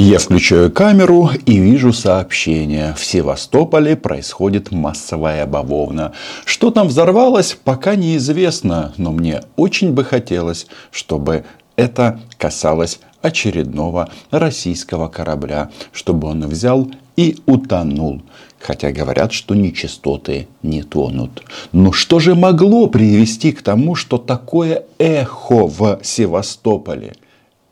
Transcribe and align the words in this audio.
Я 0.00 0.20
включаю 0.20 0.70
камеру 0.70 1.28
и 1.44 1.58
вижу 1.58 1.92
сообщение. 1.92 2.94
В 2.96 3.04
Севастополе 3.04 3.96
происходит 3.96 4.70
массовая 4.70 5.44
бавовна. 5.44 6.12
Что 6.44 6.70
там 6.70 6.86
взорвалось, 6.86 7.58
пока 7.64 7.96
неизвестно. 7.96 8.94
Но 8.96 9.10
мне 9.10 9.42
очень 9.56 9.90
бы 9.94 10.04
хотелось, 10.04 10.68
чтобы 10.92 11.44
это 11.74 12.20
касалось 12.36 13.00
очередного 13.22 14.08
российского 14.30 15.08
корабля. 15.08 15.70
Чтобы 15.90 16.28
он 16.28 16.46
взял 16.46 16.88
и 17.16 17.38
утонул. 17.46 18.22
Хотя 18.60 18.92
говорят, 18.92 19.32
что 19.32 19.56
нечистоты 19.56 20.46
не 20.62 20.84
тонут. 20.84 21.42
Но 21.72 21.90
что 21.90 22.20
же 22.20 22.36
могло 22.36 22.86
привести 22.86 23.50
к 23.50 23.62
тому, 23.62 23.96
что 23.96 24.16
такое 24.16 24.84
эхо 25.00 25.66
в 25.66 25.98
Севастополе? 26.04 27.16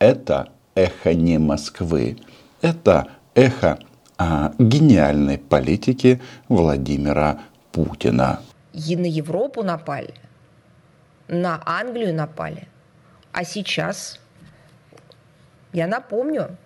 Это 0.01 0.49
эхо 0.77 1.15
не 1.15 1.39
Москвы. 1.39 2.17
Это 2.61 3.09
эхо 3.35 3.79
а, 4.19 4.53
гениальной 4.59 5.39
политики 5.39 6.21
Владимира 6.49 7.41
Путина. 7.73 8.41
И 8.73 8.95
на 8.97 9.07
Европу 9.07 9.63
напали, 9.63 10.15
на 11.29 11.61
Англию 11.67 12.15
напали. 12.15 12.69
А 13.33 13.45
сейчас, 13.45 14.21
я 15.73 15.87
напомню, 15.87 16.57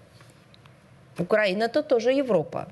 Украина 1.18 1.64
это 1.64 1.82
тоже 1.82 2.12
Европа. 2.12 2.68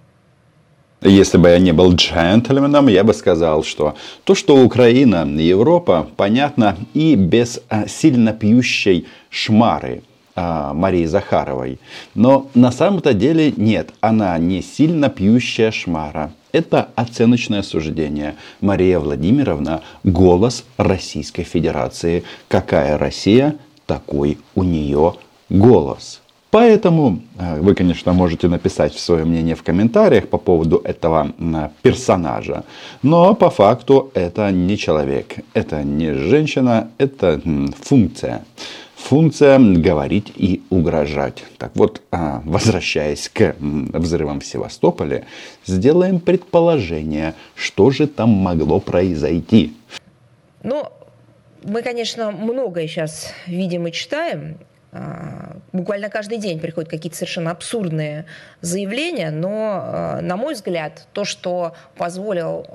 Если 1.01 1.39
бы 1.39 1.49
я 1.49 1.61
не 1.61 1.73
был 1.73 1.95
джентльменом, 1.95 2.89
я 2.89 3.05
бы 3.05 3.15
сказал, 3.15 3.63
что 3.63 3.95
то, 4.25 4.35
что 4.35 4.57
Украина, 4.57 5.25
Европа, 5.25 6.09
понятно 6.17 6.77
и 6.93 7.15
без 7.15 7.61
а, 7.69 7.87
сильно 7.87 8.33
пьющей 8.33 9.07
шмары. 9.31 10.03
А, 10.41 10.73
Марии 10.73 11.05
Захаровой. 11.05 11.81
Но 12.15 12.47
на 12.55 12.71
самом-то 12.71 13.13
деле 13.13 13.53
нет, 13.57 13.91
она 14.01 14.39
не 14.39 14.63
сильно 14.63 15.09
пьющая 15.09 15.73
шмара. 15.73 16.31
Это 16.53 16.91
оценочное 16.95 17.63
суждение. 17.63 18.37
Мария 18.61 19.01
Владимировна– 19.01 19.83
голос 20.05 20.65
Российской 20.77 21.43
Федерации. 21.43 22.23
Какая 22.47 22.99
Россия, 22.99 23.57
такой 23.87 24.39
у 24.55 24.63
нее 24.63 25.15
голос. 25.51 26.21
Поэтому 26.51 27.19
а, 27.37 27.57
вы, 27.61 27.75
конечно, 27.75 28.13
можете 28.13 28.47
написать 28.47 28.95
свое 28.95 29.25
мнение 29.25 29.57
в 29.57 29.65
комментариях 29.65 30.29
по 30.29 30.39
поводу 30.39 30.81
этого 30.85 31.33
персонажа. 31.83 32.63
Но 33.03 33.35
по 33.35 33.51
факту 33.51 34.13
это 34.15 34.53
не 34.53 34.79
человек, 34.79 35.35
это 35.53 35.83
не 35.83 36.15
женщина, 36.15 36.91
это 36.97 37.41
функция 37.83 38.45
функция 38.99 39.59
говорить 39.59 40.33
и 40.37 40.63
угрожать. 40.71 41.45
Так 41.57 41.71
вот, 41.75 42.03
а, 42.11 42.43
возвращаясь 42.45 43.29
к 43.29 43.55
взрывам 43.59 44.41
в 44.41 44.45
Севастополе, 44.45 45.25
сделаем 45.65 46.21
предположение, 46.21 47.35
что 47.55 47.91
же 47.91 48.07
там 48.07 48.31
могло 48.31 48.81
произойти. 48.81 49.75
Ну, 50.63 50.89
мы, 51.63 51.83
конечно, 51.83 52.33
многое 52.33 52.89
сейчас 52.89 53.33
видим 53.47 53.87
и 53.87 53.93
читаем. 53.93 54.59
А, 54.91 55.57
буквально 55.73 56.09
каждый 56.09 56.39
день 56.39 56.59
приходят 56.59 56.91
какие-то 56.91 57.17
совершенно 57.17 57.53
абсурдные 57.53 58.27
заявления, 58.61 59.31
но, 59.31 59.81
а, 59.81 60.21
на 60.21 60.37
мой 60.37 60.55
взгляд, 60.55 61.07
то, 61.13 61.25
что 61.25 61.75
позволил 61.97 62.67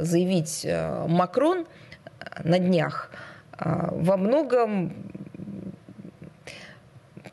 заявить 0.00 0.66
Макрон 1.06 1.66
на 2.42 2.58
днях, 2.58 3.10
во 3.58 4.18
многом 4.18 4.92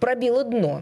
пробило 0.03 0.43
дно. 0.43 0.81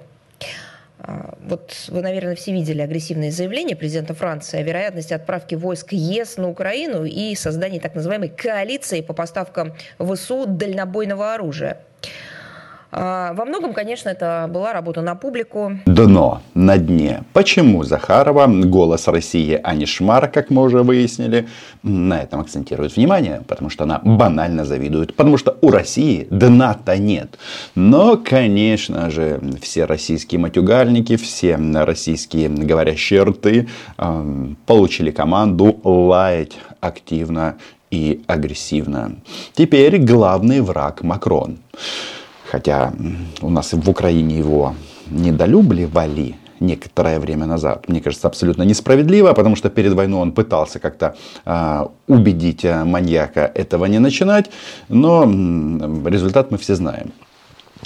А, 0.97 1.35
вот 1.43 1.75
вы, 1.89 2.01
наверное, 2.01 2.33
все 2.33 2.53
видели 2.53 2.81
агрессивные 2.81 3.31
заявления 3.31 3.75
президента 3.75 4.15
Франции 4.15 4.59
о 4.59 4.63
вероятности 4.63 5.13
отправки 5.13 5.53
войск 5.53 5.91
ЕС 5.91 6.37
на 6.37 6.49
Украину 6.49 7.05
и 7.05 7.35
создании 7.35 7.77
так 7.77 7.93
называемой 7.93 8.29
коалиции 8.29 9.01
по 9.01 9.13
поставкам 9.13 9.75
ВСУ 9.99 10.47
дальнобойного 10.47 11.35
оружия. 11.35 11.83
А, 12.91 13.33
во 13.33 13.45
многом, 13.45 13.73
конечно, 13.73 14.09
это 14.09 14.49
была 14.49 14.73
работа 14.73 15.01
на 15.01 15.15
публику. 15.15 15.79
Дно 15.85 16.41
на 16.53 16.77
дне. 16.77 17.23
Почему 17.33 17.83
Захарова, 17.83 18.47
голос 18.47 19.07
России, 19.07 19.59
а 19.63 19.73
не 19.75 19.85
Шмар, 19.85 20.27
как 20.27 20.49
мы 20.49 20.63
уже 20.63 20.83
выяснили, 20.83 21.47
на 21.83 22.21
этом 22.21 22.41
акцентирует 22.41 22.95
внимание? 22.95 23.43
Потому 23.47 23.69
что 23.69 23.85
она 23.85 24.01
банально 24.03 24.65
завидует. 24.65 25.15
Потому 25.15 25.37
что 25.37 25.57
у 25.61 25.71
России 25.71 26.27
дна-то 26.29 26.97
нет. 26.97 27.37
Но, 27.75 28.17
конечно 28.17 29.09
же, 29.09 29.39
все 29.61 29.85
российские 29.85 30.39
матюгальники, 30.39 31.15
все 31.15 31.57
российские 31.73 32.49
говорящие 32.49 33.23
рты 33.23 33.69
э, 33.97 34.47
получили 34.65 35.11
команду 35.11 35.79
лаять 35.83 36.57
активно 36.81 37.55
и 37.89 38.23
агрессивно. 38.27 39.17
Теперь 39.53 39.97
главный 39.97 40.61
враг 40.61 41.03
Макрон 41.03 41.59
хотя 42.51 42.93
у 43.41 43.49
нас 43.49 43.73
в 43.73 43.89
Украине 43.89 44.37
его 44.37 44.75
недолюбливали 45.09 46.35
некоторое 46.59 47.19
время 47.19 47.45
назад. 47.45 47.87
Мне 47.87 48.01
кажется, 48.01 48.27
абсолютно 48.27 48.63
несправедливо, 48.63 49.33
потому 49.33 49.55
что 49.55 49.69
перед 49.69 49.93
войной 49.93 50.21
он 50.21 50.31
пытался 50.31 50.79
как-то 50.79 51.15
э, 51.45 51.85
убедить 52.07 52.65
а, 52.65 52.85
маньяка 52.85 53.51
этого 53.55 53.85
не 53.85 53.99
начинать, 53.99 54.51
но 54.89 55.23
результат 56.05 56.51
мы 56.51 56.57
все 56.57 56.75
знаем. 56.75 57.11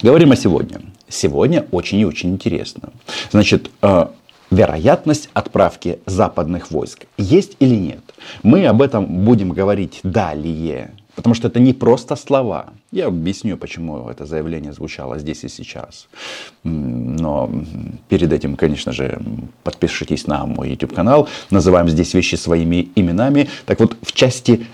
Говорим 0.04 0.32
о 0.32 0.36
сегодня. 0.36 0.82
Сегодня 1.08 1.66
очень 1.72 2.00
и 2.00 2.06
очень 2.06 2.32
интересно. 2.32 2.90
Значит, 3.32 3.70
э, 3.82 4.08
вероятность 4.52 5.30
отправки 5.34 6.00
западных 6.06 6.72
войск 6.72 7.06
есть 7.18 7.56
или 7.60 7.76
нет? 7.76 8.04
Мы 8.44 8.66
об 8.68 8.82
этом 8.82 9.06
будем 9.06 9.52
говорить 9.52 10.00
далее. 10.04 10.90
Потому 11.16 11.34
что 11.34 11.48
это 11.48 11.60
не 11.60 11.74
просто 11.74 12.16
слова. 12.16 12.74
Я 12.92 13.08
объясню, 13.08 13.58
почему 13.58 14.10
это 14.10 14.26
заявление 14.26 14.74
звучало 14.74 15.18
здесь 15.20 15.44
и 15.44 15.50
сейчас. 15.50 16.08
Но 16.64 17.50
перед 18.10 18.32
этим, 18.34 18.56
конечно 18.56 18.92
же, 18.92 19.22
подпишитесь 19.64 20.28
на 20.28 20.46
мой 20.46 20.70
YouTube 20.72 20.94
канал. 20.94 21.28
Называем 21.52 21.90
здесь 21.90 22.14
вещи 22.14 22.36
своими 22.36 22.90
именами. 22.96 23.50
Так 23.66 23.80
вот, 23.80 23.98
в 24.02 24.12
части 24.12 24.68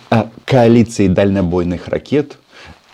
коалиции 0.45 1.07
дальнобойных 1.07 1.87
ракет 1.87 2.37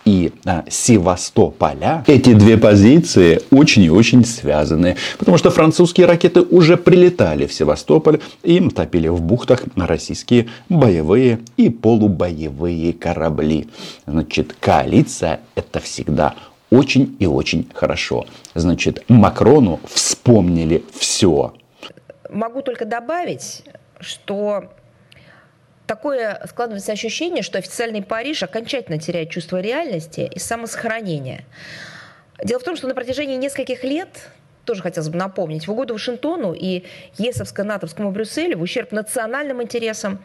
и 0.08 0.32
а, 0.46 0.64
Севастополя, 0.70 2.06
эти 2.08 2.34
две 2.34 2.58
позиции 2.58 3.42
очень 3.52 3.84
и 3.84 3.90
очень 3.90 4.24
связаны. 4.24 4.96
Потому 5.20 5.38
что 5.38 5.52
французские 5.52 6.08
ракеты 6.08 6.44
уже 6.44 6.78
прилетали 6.78 7.46
в 7.46 7.52
Севастополь 7.52 8.22
и 8.42 8.58
топили 8.70 9.10
в 9.10 9.22
бухтах 9.22 9.64
российские 9.76 10.48
боевые 10.70 11.40
и 11.58 11.70
полубоевые 11.70 12.94
корабли. 12.94 13.68
Значит, 14.06 14.56
коалиция 14.58 15.42
это 15.56 15.82
всегда 15.82 16.36
очень 16.70 17.18
и 17.20 17.26
очень 17.26 17.68
хорошо. 17.74 18.26
Значит, 18.56 19.04
Макрону 19.10 19.82
вспомнили 19.94 20.86
все. 20.98 21.54
Могу 22.30 22.62
только 22.62 22.86
добавить, 22.86 23.64
что 24.00 24.70
такое 25.88 26.46
складывается 26.48 26.92
ощущение, 26.92 27.42
что 27.42 27.58
официальный 27.58 28.04
Париж 28.04 28.44
окончательно 28.44 29.00
теряет 29.00 29.30
чувство 29.32 29.60
реальности 29.60 30.30
и 30.34 30.38
самосохранения. 30.38 31.46
Дело 32.44 32.60
в 32.60 32.64
том, 32.64 32.76
что 32.76 32.88
на 32.88 32.94
протяжении 32.94 33.36
нескольких 33.36 33.84
лет 33.84 34.10
тоже 34.66 34.84
хотелось 34.84 35.10
бы 35.10 35.18
напомнить, 35.18 35.66
в 35.66 35.72
угоду 35.72 35.94
Вашингтону 35.94 36.54
и 36.54 36.84
ЕСовско-натовскому 37.18 38.12
Брюсселю 38.12 38.58
в 38.58 38.62
ущерб 38.62 38.92
национальным 38.92 39.64
интересам 39.64 40.22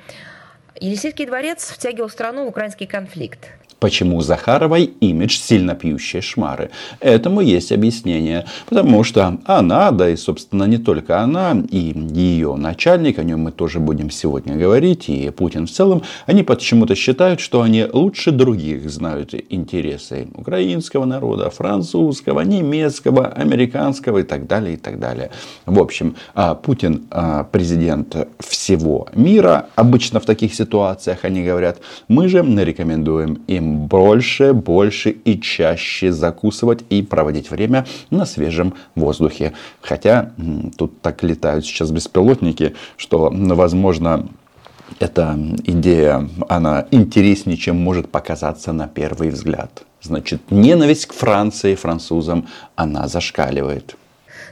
Елисейский 0.80 1.26
дворец 1.26 1.70
втягивал 1.70 2.10
страну 2.10 2.44
в 2.44 2.48
украинский 2.48 2.86
конфликт. 2.86 3.48
Почему 3.82 4.20
Захаровой 4.20 4.84
имидж 5.00 5.36
сильно 5.36 5.74
пьющей 5.74 6.20
шмары? 6.20 6.70
Этому 7.00 7.40
есть 7.40 7.72
объяснение. 7.72 8.44
Потому 8.68 9.02
что 9.02 9.38
она, 9.44 9.90
да 9.90 10.08
и 10.08 10.14
собственно 10.14 10.62
не 10.68 10.78
только 10.78 11.18
она, 11.18 11.56
и 11.68 11.92
ее 12.14 12.54
начальник, 12.54 13.18
о 13.18 13.24
нем 13.24 13.40
мы 13.40 13.50
тоже 13.50 13.80
будем 13.80 14.08
сегодня 14.08 14.54
говорить, 14.54 15.08
и 15.08 15.30
Путин 15.30 15.66
в 15.66 15.70
целом, 15.72 16.02
они 16.26 16.44
почему-то 16.44 16.94
считают, 16.94 17.40
что 17.40 17.60
они 17.60 17.84
лучше 17.92 18.30
других 18.30 18.88
знают 18.88 19.34
интересы 19.48 20.28
украинского 20.32 21.04
народа, 21.04 21.50
французского, 21.50 22.42
немецкого, 22.42 23.26
американского 23.26 24.18
и 24.18 24.22
так 24.22 24.46
далее, 24.46 24.74
и 24.74 24.76
так 24.76 25.00
далее. 25.00 25.30
В 25.66 25.80
общем, 25.80 26.14
а, 26.34 26.54
Путин 26.54 27.02
а, 27.10 27.42
президент 27.50 28.28
всего 28.38 29.08
мира. 29.12 29.66
Обычно 29.74 30.20
в 30.20 30.24
таких 30.24 30.54
ситуациях 30.54 31.24
они 31.24 31.42
говорят, 31.42 31.80
мы 32.06 32.28
же 32.28 32.42
рекомендуем 32.42 33.42
им 33.48 33.71
больше, 33.72 34.52
больше 34.52 35.10
и 35.10 35.40
чаще 35.40 36.12
закусывать 36.12 36.84
и 36.90 37.02
проводить 37.02 37.50
время 37.50 37.86
на 38.10 38.26
свежем 38.26 38.74
воздухе. 38.94 39.52
Хотя 39.80 40.32
тут 40.76 41.00
так 41.00 41.22
летают 41.22 41.64
сейчас 41.64 41.90
беспилотники, 41.90 42.74
что, 42.96 43.30
возможно, 43.32 44.28
эта 44.98 45.38
идея, 45.64 46.28
она 46.48 46.86
интереснее, 46.90 47.56
чем 47.56 47.76
может 47.76 48.10
показаться 48.10 48.72
на 48.72 48.86
первый 48.86 49.30
взгляд. 49.30 49.84
Значит, 50.02 50.50
ненависть 50.50 51.06
к 51.06 51.12
Франции, 51.12 51.74
французам, 51.74 52.46
она 52.76 53.08
зашкаливает. 53.08 53.96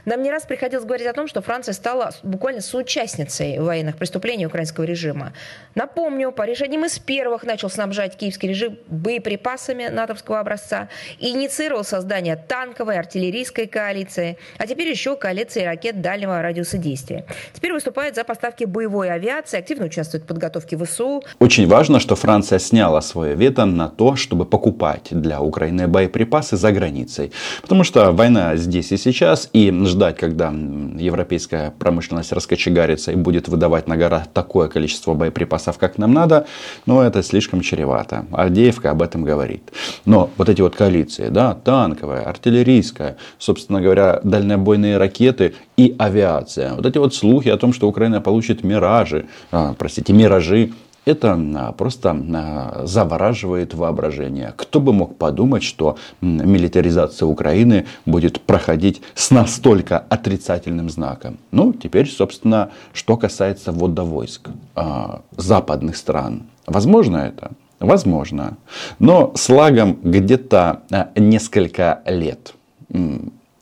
Нам 0.05 0.21
не 0.23 0.31
раз 0.31 0.43
приходилось 0.43 0.85
говорить 0.85 1.07
о 1.07 1.13
том, 1.13 1.27
что 1.27 1.41
Франция 1.41 1.73
стала 1.73 2.11
буквально 2.23 2.61
соучастницей 2.61 3.59
военных 3.59 3.97
преступлений 3.97 4.45
украинского 4.45 4.83
режима. 4.85 5.33
Напомню, 5.75 6.31
Париж 6.31 6.61
одним 6.61 6.85
из 6.85 6.97
первых 6.99 7.43
начал 7.43 7.69
снабжать 7.69 8.17
киевский 8.17 8.49
режим 8.49 8.77
боеприпасами 8.87 9.87
натовского 9.87 10.39
образца 10.39 10.89
инициировал 11.19 11.83
создание 11.83 12.35
танковой, 12.35 12.97
артиллерийской 12.97 13.67
коалиции, 13.67 14.37
а 14.57 14.67
теперь 14.67 14.87
еще 14.87 15.15
коалиции 15.15 15.63
ракет 15.63 16.01
дальнего 16.01 16.41
радиуса 16.41 16.77
действия. 16.77 17.25
Теперь 17.53 17.73
выступает 17.73 18.15
за 18.15 18.23
поставки 18.23 18.65
боевой 18.65 19.09
авиации, 19.11 19.59
активно 19.59 19.85
участвует 19.85 20.23
в 20.23 20.27
подготовке 20.27 20.77
ВСУ. 20.77 21.23
Очень 21.39 21.67
важно, 21.67 21.99
что 21.99 22.15
Франция 22.15 22.59
сняла 22.59 23.01
свое 23.01 23.35
вето 23.35 23.65
на 23.65 23.87
то, 23.87 24.15
чтобы 24.15 24.45
покупать 24.45 25.07
для 25.11 25.41
Украины 25.41 25.87
боеприпасы 25.87 26.57
за 26.57 26.71
границей. 26.71 27.31
Потому 27.61 27.83
что 27.83 28.11
война 28.11 28.55
здесь 28.55 28.91
и 28.91 28.97
сейчас, 28.97 29.49
и 29.53 29.71
ждать, 29.91 30.17
когда 30.17 30.51
европейская 30.97 31.71
промышленность 31.77 32.31
раскочегарится 32.31 33.11
и 33.11 33.15
будет 33.15 33.47
выдавать 33.47 33.87
на 33.87 33.97
гора 33.97 34.25
такое 34.33 34.67
количество 34.67 35.13
боеприпасов, 35.13 35.77
как 35.77 35.97
нам 35.97 36.13
надо, 36.13 36.47
ну, 36.85 37.01
это 37.01 37.21
слишком 37.21 37.61
чревато. 37.61 38.25
Авдеевка 38.31 38.91
об 38.91 39.01
этом 39.01 39.23
говорит. 39.23 39.71
Но 40.05 40.29
вот 40.37 40.49
эти 40.49 40.61
вот 40.61 40.75
коалиции, 40.75 41.27
да, 41.29 41.53
танковая, 41.53 42.23
артиллерийская, 42.23 43.17
собственно 43.37 43.81
говоря, 43.81 44.19
дальнобойные 44.23 44.97
ракеты 44.97 45.53
и 45.77 45.95
авиация. 45.99 46.73
Вот 46.73 46.85
эти 46.85 46.97
вот 46.97 47.13
слухи 47.13 47.49
о 47.49 47.57
том, 47.57 47.73
что 47.73 47.87
Украина 47.87 48.21
получит 48.21 48.63
миражи, 48.63 49.25
а, 49.51 49.75
простите, 49.77 50.13
миражи, 50.13 50.71
это 51.05 51.33
а, 51.33 51.71
просто 51.71 52.11
а, 52.11 52.83
завораживает 52.85 53.73
воображение. 53.73 54.53
Кто 54.55 54.79
бы 54.79 54.93
мог 54.93 55.17
подумать, 55.17 55.63
что 55.63 55.97
милитаризация 56.21 57.25
Украины 57.25 57.87
будет 58.05 58.41
проходить 58.41 59.01
с 59.15 59.31
настолько 59.31 59.99
отрицательным 59.99 60.89
знаком. 60.89 61.37
Ну, 61.51 61.73
теперь, 61.73 62.07
собственно, 62.07 62.71
что 62.93 63.17
касается 63.17 63.71
ввода 63.71 64.03
войск 64.03 64.49
а, 64.75 65.21
западных 65.35 65.97
стран. 65.97 66.43
Возможно 66.67 67.17
это? 67.17 67.51
Возможно. 67.79 68.57
Но 68.99 69.31
с 69.35 69.49
лагом 69.49 69.97
где-то 70.03 70.83
несколько 71.15 72.03
лет. 72.05 72.53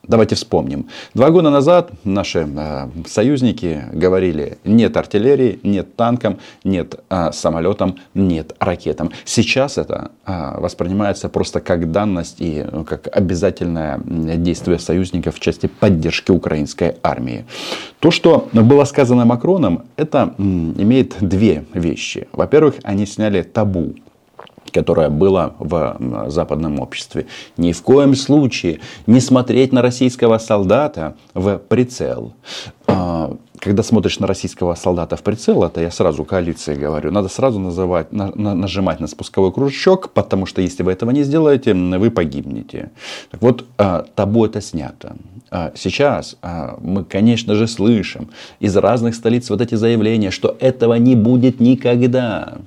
Давайте 0.10 0.34
вспомним. 0.34 0.88
Два 1.14 1.30
года 1.30 1.52
назад 1.52 1.92
наши 2.04 2.40
э, 2.40 2.90
союзники 3.08 3.84
говорили 3.94 4.58
нет 4.64 4.98
артиллерии, 4.98 5.60
нет 5.62 5.96
танкам, 5.96 6.40
нет 6.64 7.00
э, 7.12 7.32
самолетам, 7.32 7.96
нет 8.16 8.56
ракетам. 8.60 9.12
Сейчас 9.24 9.78
это 9.78 10.10
э, 10.26 10.60
воспринимается 10.60 11.30
просто 11.30 11.60
как 11.60 11.92
данность 11.92 12.38
и 12.40 12.66
ну, 12.72 12.86
как 12.86 13.08
обязательное 13.16 14.02
действие 14.04 14.80
союзников 14.80 15.36
в 15.36 15.40
части 15.40 15.68
поддержки 15.68 16.32
украинской 16.32 16.96
армии. 17.04 17.46
То, 18.00 18.10
что 18.10 18.50
было 18.52 18.86
сказано 18.86 19.26
Макроном, 19.26 19.84
это 19.96 20.34
имеет 20.40 21.18
две 21.20 21.66
вещи. 21.76 22.28
Во-первых, 22.32 22.78
они 22.82 23.06
сняли 23.06 23.44
табу 23.44 23.94
которое 24.72 25.10
было 25.10 25.56
в 25.60 25.98
западном 26.28 26.80
обществе. 26.80 27.26
Ни 27.58 27.72
в 27.72 27.82
коем 27.82 28.16
случае 28.16 28.80
не 29.08 29.20
смотреть 29.20 29.74
на 29.74 29.82
российского 29.82 30.38
солдата 30.38 31.16
в 31.34 31.58
прицел. 31.58 32.34
А, 32.88 33.36
когда 33.60 33.84
смотришь 33.84 34.20
на 34.20 34.28
российского 34.28 34.76
солдата 34.76 35.16
в 35.16 35.22
прицел, 35.22 35.64
это 35.64 35.82
я 35.82 35.92
сразу 35.92 36.24
коалиции 36.24 36.76
говорю, 36.76 37.12
надо 37.12 37.28
сразу 37.28 37.60
называть, 37.60 38.12
на, 38.12 38.32
на, 38.36 38.56
нажимать 38.56 39.00
на 39.00 39.08
спусковой 39.08 39.52
кружок, 39.52 40.12
потому 40.12 40.46
что 40.46 40.62
если 40.62 40.84
вы 40.84 40.92
этого 40.92 41.12
не 41.12 41.24
сделаете, 41.24 41.74
вы 41.74 42.10
погибнете. 42.10 42.92
Так 43.32 43.42
вот, 43.42 43.66
а, 43.78 44.06
табу 44.16 44.46
это 44.46 44.62
снято. 44.62 45.16
А, 45.52 45.72
сейчас 45.76 46.38
мы, 46.80 47.04
конечно 47.04 47.56
же, 47.56 47.68
слышим 47.68 48.30
из 48.60 48.76
разных 48.78 49.16
столиц 49.16 49.50
вот 49.50 49.62
эти 49.62 49.76
заявления, 49.76 50.32
что 50.32 50.56
этого 50.60 50.96
не 50.96 51.16
будет 51.16 51.60
никогда. 51.60 52.58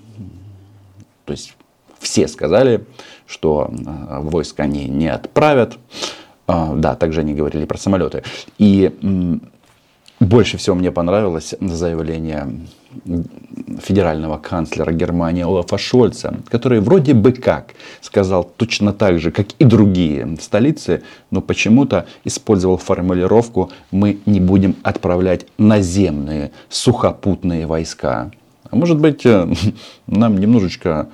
То 1.24 1.32
есть 1.32 1.54
все 2.02 2.28
сказали, 2.28 2.84
что 3.26 3.70
э, 3.70 4.20
войск 4.20 4.60
они 4.60 4.86
не 4.86 5.08
отправят. 5.08 5.78
А, 6.46 6.74
да, 6.74 6.96
также 6.96 7.20
они 7.20 7.34
говорили 7.34 7.64
про 7.64 7.78
самолеты. 7.78 8.22
И 8.58 8.92
больше 10.20 10.56
всего 10.56 10.76
мне 10.76 10.92
понравилось 10.92 11.54
заявление 11.60 12.48
федерального 13.80 14.38
канцлера 14.38 14.92
Германии 14.92 15.42
Олафа 15.42 15.78
Шольца, 15.78 16.36
который 16.48 16.80
вроде 16.80 17.14
бы 17.14 17.32
как 17.32 17.74
сказал 18.00 18.44
точно 18.44 18.92
так 18.92 19.18
же, 19.18 19.32
как 19.32 19.48
и 19.58 19.64
другие 19.64 20.36
столицы, 20.40 21.02
но 21.30 21.40
почему-то 21.40 22.06
использовал 22.24 22.76
формулировку 22.76 23.72
«мы 23.90 24.20
не 24.26 24.40
будем 24.40 24.76
отправлять 24.82 25.46
наземные 25.58 26.52
сухопутные 26.68 27.66
войска». 27.66 28.30
А 28.70 28.76
может 28.76 29.00
быть, 29.00 29.26
э, 29.26 29.48
нам 30.06 30.38
немножечко 30.38 31.08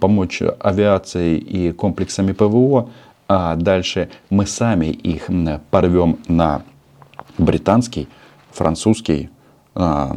помочь 0.00 0.42
авиацией 0.60 1.38
и 1.38 1.72
комплексами 1.72 2.32
ПВО, 2.32 2.88
а 3.28 3.56
дальше 3.56 4.08
мы 4.30 4.46
сами 4.46 4.86
их 4.86 5.30
порвем 5.70 6.18
на 6.28 6.62
британский, 7.38 8.08
французский, 8.52 9.30
а, 9.74 10.16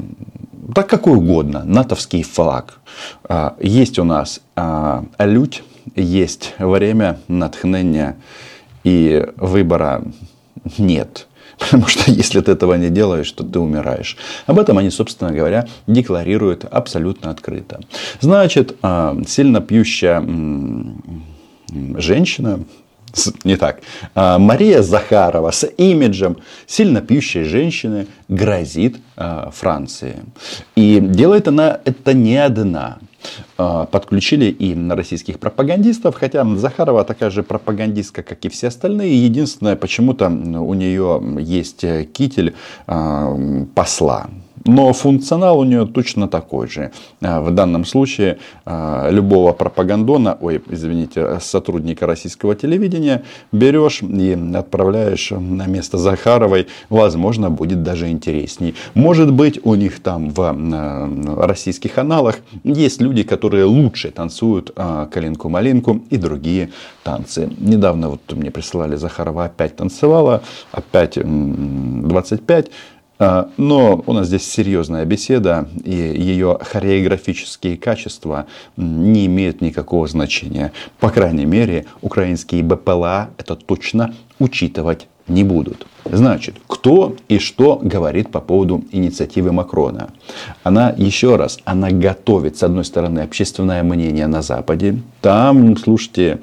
да 0.51 0.83
какой 0.83 1.17
угодно, 1.17 1.63
натовский 1.65 2.23
флаг. 2.23 2.79
А, 3.23 3.55
есть 3.59 3.99
у 3.99 4.03
нас 4.03 4.41
лють, 5.17 5.63
есть 5.95 6.53
время 6.59 7.19
натхнения 7.27 8.17
и 8.83 9.25
выбора 9.37 10.03
нет. 10.77 11.28
Потому 11.59 11.87
что 11.87 12.11
если 12.11 12.39
ты 12.41 12.51
этого 12.51 12.75
не 12.75 12.89
делаешь, 12.89 13.31
то 13.31 13.43
ты 13.43 13.59
умираешь. 13.59 14.17
Об 14.47 14.59
этом 14.59 14.77
они, 14.77 14.89
собственно 14.89 15.31
говоря, 15.31 15.67
декларируют 15.87 16.65
абсолютно 16.65 17.31
открыто. 17.31 17.81
Значит, 18.21 18.75
а, 18.81 19.17
сильно 19.27 19.61
пьющая 19.61 20.23
женщина, 21.97 22.61
не 23.43 23.57
так, 23.57 23.81
а, 24.15 24.37
Мария 24.37 24.81
Захарова 24.81 25.51
с 25.51 25.67
имиджем 25.77 26.37
сильно 26.67 27.01
пьющей 27.01 27.43
женщины 27.43 28.07
грозит 28.27 28.97
а, 29.15 29.51
Франции. 29.51 30.17
И 30.75 30.99
делает 30.99 31.47
она 31.47 31.79
это 31.85 32.13
не 32.13 32.37
одна. 32.37 32.99
А, 33.57 33.85
подключили 33.85 34.45
и 34.45 34.75
российских 34.89 35.39
пропагандистов, 35.39 36.15
хотя 36.15 36.45
Захарова 36.55 37.03
такая 37.03 37.29
же 37.29 37.43
пропагандистка, 37.43 38.23
как 38.23 38.43
и 38.45 38.49
все 38.49 38.67
остальные. 38.67 39.25
Единственное, 39.25 39.75
почему-то 39.75 40.27
у 40.27 40.73
нее 40.73 41.21
есть 41.39 41.85
китель 42.13 42.55
а, 42.87 43.37
посла. 43.75 44.29
Но 44.65 44.93
функционал 44.93 45.59
у 45.59 45.63
нее 45.63 45.85
точно 45.85 46.27
такой 46.27 46.67
же. 46.67 46.91
А, 47.21 47.41
в 47.41 47.51
данном 47.51 47.85
случае 47.85 48.37
любого 48.65 49.53
пропагандона, 49.53 50.37
ой, 50.39 50.61
извините, 50.69 51.39
сотрудника 51.39 52.05
российского 52.05 52.55
телевидения 52.55 53.23
берешь 53.51 54.01
и 54.01 54.37
отправляешь 54.55 55.31
на 55.31 55.65
место 55.65 55.97
Захаровой, 55.97 56.67
возможно, 56.89 57.49
будет 57.49 57.83
даже 57.83 58.09
интересней. 58.09 58.75
Может 58.93 59.33
быть, 59.33 59.59
у 59.63 59.75
них 59.75 60.01
там 60.01 60.29
в 60.29 61.45
российских 61.45 61.97
аналах 61.97 62.37
есть 62.63 63.01
люди, 63.01 63.23
которые 63.23 63.65
лучше 63.65 64.11
танцуют 64.11 64.71
а, 64.75 65.07
калинку-малинку 65.07 66.01
и 66.09 66.17
другие 66.17 66.69
танцы. 67.03 67.49
Недавно 67.57 68.09
вот 68.09 68.21
мне 68.33 68.51
присылали 68.51 68.95
Захарова 68.95 69.45
опять 69.45 69.75
танцевала, 69.75 70.41
опять 70.71 71.17
25. 71.23 72.71
А, 73.21 73.49
но 73.57 74.01
у 74.05 74.13
нас 74.13 74.27
здесь 74.27 74.49
серьезная 74.49 75.03
беседа, 75.03 75.67
и 75.83 75.91
ее 75.91 76.57
хореографические 76.61 77.77
качества 77.77 78.47
не 78.77 79.25
имеют 79.25 79.59
никакого 79.59 80.07
значения. 80.07 80.71
По 81.01 81.09
крайней 81.09 81.45
мере, 81.45 81.85
украинские 82.01 82.63
БПЛА 82.63 83.31
это 83.37 83.57
точно 83.57 84.15
учитывать 84.39 85.07
не 85.27 85.43
будут. 85.43 85.85
Значит, 86.05 86.55
кто 86.65 87.15
и 87.27 87.39
что 87.39 87.79
говорит 87.83 88.31
по 88.31 88.39
поводу 88.39 88.83
инициативы 88.91 89.51
Макрона? 89.51 90.09
Она, 90.63 90.93
еще 90.97 91.35
раз, 91.35 91.59
она 91.65 91.91
готовит, 91.91 92.57
с 92.57 92.63
одной 92.63 92.85
стороны, 92.85 93.19
общественное 93.19 93.83
мнение 93.83 94.27
на 94.27 94.41
Западе. 94.41 94.97
Там, 95.21 95.77
слушайте, 95.77 96.39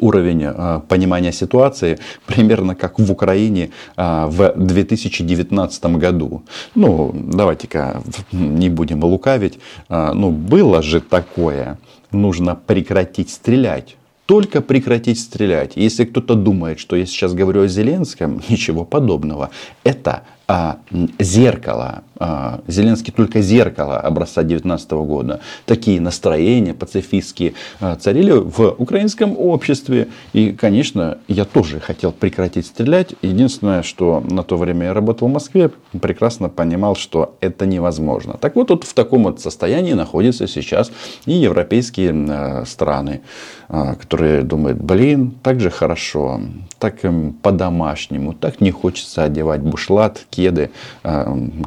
уровень 0.00 0.44
э, 0.44 0.80
понимания 0.88 1.32
ситуации 1.32 1.98
примерно 2.26 2.74
как 2.74 2.98
в 2.98 3.10
Украине 3.10 3.70
э, 3.96 4.26
в 4.26 4.52
2019 4.56 5.84
году. 5.84 6.42
Ну, 6.74 7.14
давайте-ка 7.14 8.02
не 8.32 8.68
будем 8.68 9.04
лукавить. 9.04 9.58
Э, 9.88 10.12
ну, 10.14 10.30
было 10.30 10.82
же 10.82 11.00
такое. 11.00 11.78
Нужно 12.12 12.54
прекратить 12.54 13.30
стрелять 13.30 13.96
только 14.26 14.60
прекратить 14.60 15.20
стрелять. 15.20 15.76
Если 15.76 16.04
кто-то 16.04 16.34
думает, 16.34 16.80
что 16.80 16.96
я 16.96 17.06
сейчас 17.06 17.32
говорю 17.32 17.62
о 17.62 17.68
Зеленском, 17.68 18.42
ничего 18.48 18.84
подобного. 18.84 19.50
Это 19.84 20.22
а, 20.48 20.78
зеркало. 21.18 22.02
А, 22.18 22.60
Зеленский 22.68 23.12
только 23.12 23.40
зеркало 23.40 23.98
образца 23.98 24.42
19 24.42 24.90
года. 24.92 25.40
Такие 25.66 26.00
настроения 26.00 26.72
пацифистские 26.72 27.54
а, 27.80 27.96
царили 27.96 28.30
в 28.32 28.74
украинском 28.78 29.36
обществе. 29.36 30.08
И, 30.32 30.52
конечно, 30.52 31.18
я 31.26 31.44
тоже 31.44 31.80
хотел 31.80 32.12
прекратить 32.12 32.66
стрелять. 32.66 33.14
Единственное, 33.22 33.82
что 33.82 34.20
на 34.20 34.44
то 34.44 34.56
время 34.56 34.86
я 34.86 34.94
работал 34.94 35.28
в 35.28 35.32
Москве, 35.32 35.70
прекрасно 36.00 36.48
понимал, 36.48 36.94
что 36.94 37.36
это 37.40 37.66
невозможно. 37.66 38.38
Так 38.40 38.54
вот, 38.54 38.70
вот 38.70 38.84
в 38.84 38.94
таком 38.94 39.24
вот 39.24 39.40
состоянии 39.40 39.94
находятся 39.94 40.46
сейчас 40.46 40.92
и 41.26 41.32
европейские 41.32 42.14
а, 42.30 42.64
страны, 42.66 43.22
которые 43.68 44.42
думают, 44.42 44.80
блин, 44.80 45.34
так 45.42 45.58
же 45.58 45.70
хорошо, 45.70 46.40
так 46.78 47.00
по-домашнему, 47.42 48.32
так 48.32 48.60
не 48.60 48.70
хочется 48.70 49.24
одевать 49.24 49.60
бушлат, 49.60 50.24
кеды, 50.36 50.70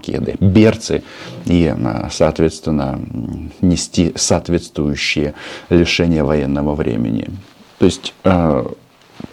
кеды, 0.01 0.35
берцы 0.39 1.03
и, 1.45 1.75
соответственно, 2.11 2.99
нести 3.61 4.13
соответствующие 4.15 5.33
лишения 5.69 6.23
военного 6.23 6.75
времени. 6.75 7.29
То 7.79 7.85
есть 7.85 8.13
э, 8.23 8.65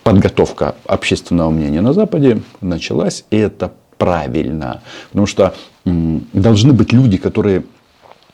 подготовка 0.03 0.75
общественного 0.87 1.51
мнения 1.51 1.83
на 1.83 1.93
Западе 1.93 2.41
началась, 2.61 3.25
и 3.31 3.37
это 3.37 3.73
правильно. 3.99 4.83
Потому 5.11 5.27
что 5.27 5.55
должны 5.85 6.73
быть 6.73 6.93
люди, 6.93 7.19
которые 7.19 7.65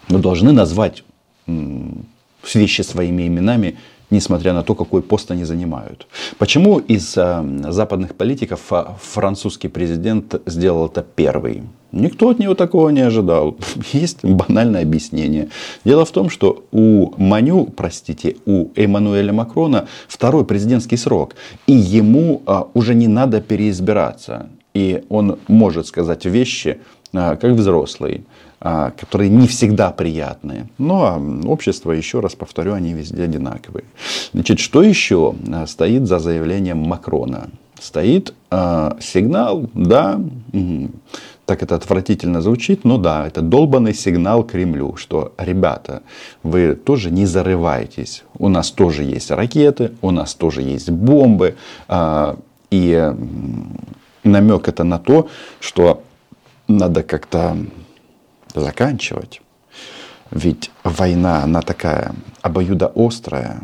ну, 0.09 0.19
должны 0.19 0.53
назвать 0.53 1.05
вещи 2.55 2.83
своими 2.83 3.27
именами 3.27 3.79
несмотря 4.13 4.53
на 4.53 4.63
то, 4.63 4.75
какой 4.75 5.03
пост 5.03 5.31
они 5.31 5.45
занимают. 5.45 6.07
Почему 6.39 6.79
из 6.79 7.17
э, 7.17 7.45
западных 7.71 8.15
политиков 8.15 8.61
французский 9.01 9.69
президент 9.69 10.41
сделал 10.47 10.87
это 10.87 11.03
первый? 11.17 11.63
Никто 11.93 12.31
от 12.31 12.39
него 12.39 12.55
такого 12.55 12.89
не 12.91 13.01
ожидал. 13.01 13.57
Есть 13.93 14.25
банальное 14.25 14.83
объяснение. 14.83 15.49
Дело 15.85 16.05
в 16.05 16.11
том, 16.11 16.31
что 16.31 16.65
у 16.73 17.13
Маню, 17.19 17.67
простите, 17.67 18.37
у 18.47 18.69
Эммануэля 18.77 19.33
Макрона 19.33 19.87
второй 20.09 20.45
президентский 20.45 20.97
срок. 20.97 21.35
И 21.67 21.73
ему 21.73 22.43
а, 22.47 22.67
уже 22.75 22.95
не 22.95 23.09
надо 23.09 23.41
переизбираться. 23.41 24.49
И 24.75 25.05
он 25.11 25.39
может 25.49 25.87
сказать 25.87 26.25
вещи, 26.25 26.79
а, 27.13 27.37
как 27.37 27.53
взрослый. 27.53 28.25
А, 28.65 28.93
которые 28.93 29.29
не 29.29 29.49
всегда 29.49 29.91
приятные. 29.91 30.69
Но 30.79 31.21
общество, 31.47 31.91
еще 31.91 32.21
раз 32.21 32.37
повторю, 32.37 32.75
они 32.75 32.93
везде 32.93 33.25
одинаковые. 33.25 33.85
Значит, 34.33 34.61
что 34.61 34.85
еще 34.85 35.35
а, 35.53 35.67
стоит 35.67 36.07
за 36.07 36.21
заявлением 36.21 36.79
Макрона? 36.79 37.51
Стоит 37.81 38.33
э, 38.53 38.93
сигнал, 39.01 39.69
да, 39.75 40.21
так 41.47 41.65
это 41.65 41.75
отвратительно 41.75 42.41
звучит, 42.41 42.85
но 42.85 42.97
да, 42.97 43.27
это 43.27 43.41
долбанный 43.43 43.93
сигнал 43.93 44.45
Кремлю, 44.45 44.95
что, 44.95 45.33
ребята, 45.37 46.03
вы 46.45 46.77
тоже 46.77 47.11
не 47.11 47.27
зарывайтесь, 47.27 48.23
у 48.39 48.49
нас 48.49 48.71
тоже 48.71 49.03
есть 49.03 49.33
ракеты, 49.33 49.91
у 50.01 50.13
нас 50.13 50.35
тоже 50.35 50.63
есть 50.63 50.91
бомбы, 50.91 51.57
э, 51.89 52.37
и 52.71 53.13
намек 54.23 54.69
это 54.69 54.85
на 54.85 55.01
то, 55.01 55.29
что 55.59 56.05
надо 56.69 57.03
как-то 57.03 57.57
заканчивать. 58.55 59.41
Ведь 60.31 60.71
война, 60.83 61.43
она 61.43 61.61
такая 61.61 62.15
обоюдоострая, 62.41 63.63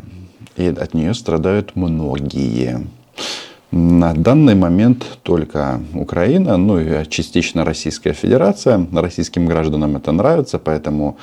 и 0.55 0.67
от 0.67 0.93
нее 0.93 1.13
страдают 1.13 1.75
многие. 1.75 2.87
На 3.71 4.13
данный 4.13 4.55
момент 4.55 5.05
только 5.23 5.81
Украина, 5.93 6.57
ну 6.57 6.79
и 6.79 7.07
частично 7.07 7.63
Российская 7.63 8.13
Федерация. 8.13 8.87
Российским 8.91 9.45
гражданам 9.45 9.95
это 9.95 10.11
нравится, 10.11 10.57
поэтому 10.57 11.17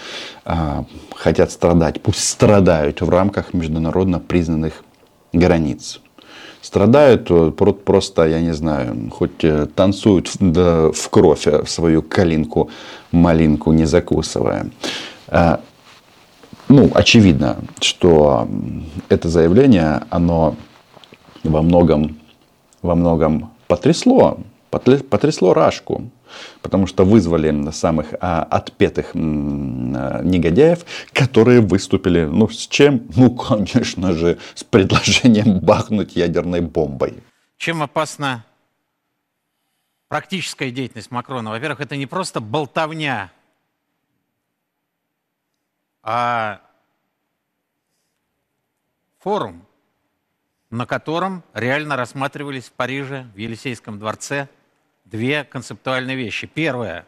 э, 0.45 0.85
хотят 1.15 1.51
страдать. 1.51 2.01
Пусть 2.03 2.21
страдают 2.21 3.01
в 3.01 3.11
рамках 3.11 3.53
международно 3.53 4.21
признанных 4.21 4.85
границ 5.33 6.01
страдают, 6.67 7.31
просто, 7.85 8.27
я 8.27 8.41
не 8.41 8.53
знаю, 8.53 9.11
хоть 9.11 9.45
э, 9.45 9.67
танцуют 9.67 10.29
в 10.41 11.09
кровь 11.11 11.47
э, 11.47 11.65
свою 11.67 12.03
калинку, 12.03 12.71
малинку, 13.13 13.73
не 13.73 13.87
закусывая. 13.87 14.71
Э, 15.29 15.59
ну, 16.69 16.91
очевидно, 16.93 17.59
что 17.81 18.49
это 19.09 19.29
заявление, 19.29 20.03
оно 20.11 20.57
во 21.45 21.63
многом, 21.63 22.17
во 22.83 22.97
многом 22.97 23.51
потрясло, 23.69 24.39
потрясло 24.79 25.55
Рашку 25.55 26.11
потому 26.63 26.87
что 26.87 27.05
вызвали 27.05 27.71
самых 27.71 28.15
а, 28.21 28.43
отпетых 28.43 29.15
м, 29.15 29.95
а, 29.97 30.23
негодяев, 30.23 30.85
которые 31.13 31.61
выступили, 31.61 32.25
ну, 32.25 32.49
с 32.49 32.67
чем? 32.67 33.07
Ну, 33.17 33.35
конечно 33.35 34.13
же, 34.13 34.39
с 34.55 34.65
предложением 34.65 35.61
бахнуть 35.63 36.17
ядерной 36.17 36.61
бомбой. 36.61 37.23
Чем 37.57 37.83
опасна 37.83 38.45
практическая 40.09 40.71
деятельность 40.71 41.11
Макрона? 41.11 41.51
Во-первых, 41.51 41.81
это 41.81 41.97
не 41.97 42.07
просто 42.07 42.41
болтовня, 42.41 43.33
а 46.03 46.61
форум, 49.19 49.65
на 50.71 50.87
котором 50.87 51.43
реально 51.53 51.97
рассматривались 51.97 52.65
в 52.65 52.73
Париже, 52.73 53.27
в 53.35 53.39
Елисейском 53.39 53.99
дворце– 53.99 54.49
две 55.07 55.45
концептуальные 55.45 56.17
вещи. 56.17 56.47
Первое 56.47 57.07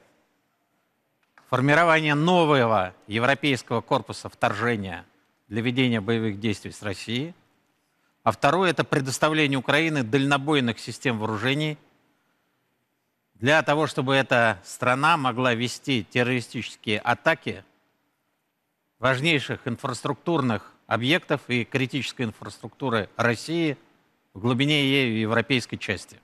–формирование 1.49 2.15
нового 2.15 2.95
европейского 3.07 3.81
корпуса 3.81 4.29
вторжения 4.29 5.05
для 5.49 5.63
ведения 5.63 6.01
боевых 6.01 6.41
действий 6.41 6.73
с 6.73 6.83
Россией. 6.83 7.35
А 8.23 8.31
второе– 8.33 8.71
это 8.73 8.85
предоставление 8.85 9.59
Украины 9.59 10.03
дальнобойных 10.03 10.79
систем 10.79 11.19
вооружений 11.19 11.79
для 13.35 13.63
того, 13.63 13.87
чтобы 13.87 14.15
эта 14.15 14.61
страна 14.65 15.17
могла 15.17 15.55
вести 15.55 16.05
террористические 16.05 16.99
атаки 17.01 17.65
важнейших 18.99 19.67
инфраструктурных 19.67 20.75
объектов 20.87 21.43
и 21.49 21.65
критической 21.65 22.27
инфраструктуры 22.27 23.09
России 23.17 23.77
в 24.35 24.41
глубине 24.41 24.83
ее 24.83 25.21
европейской 25.21 25.77
части. 25.77 26.21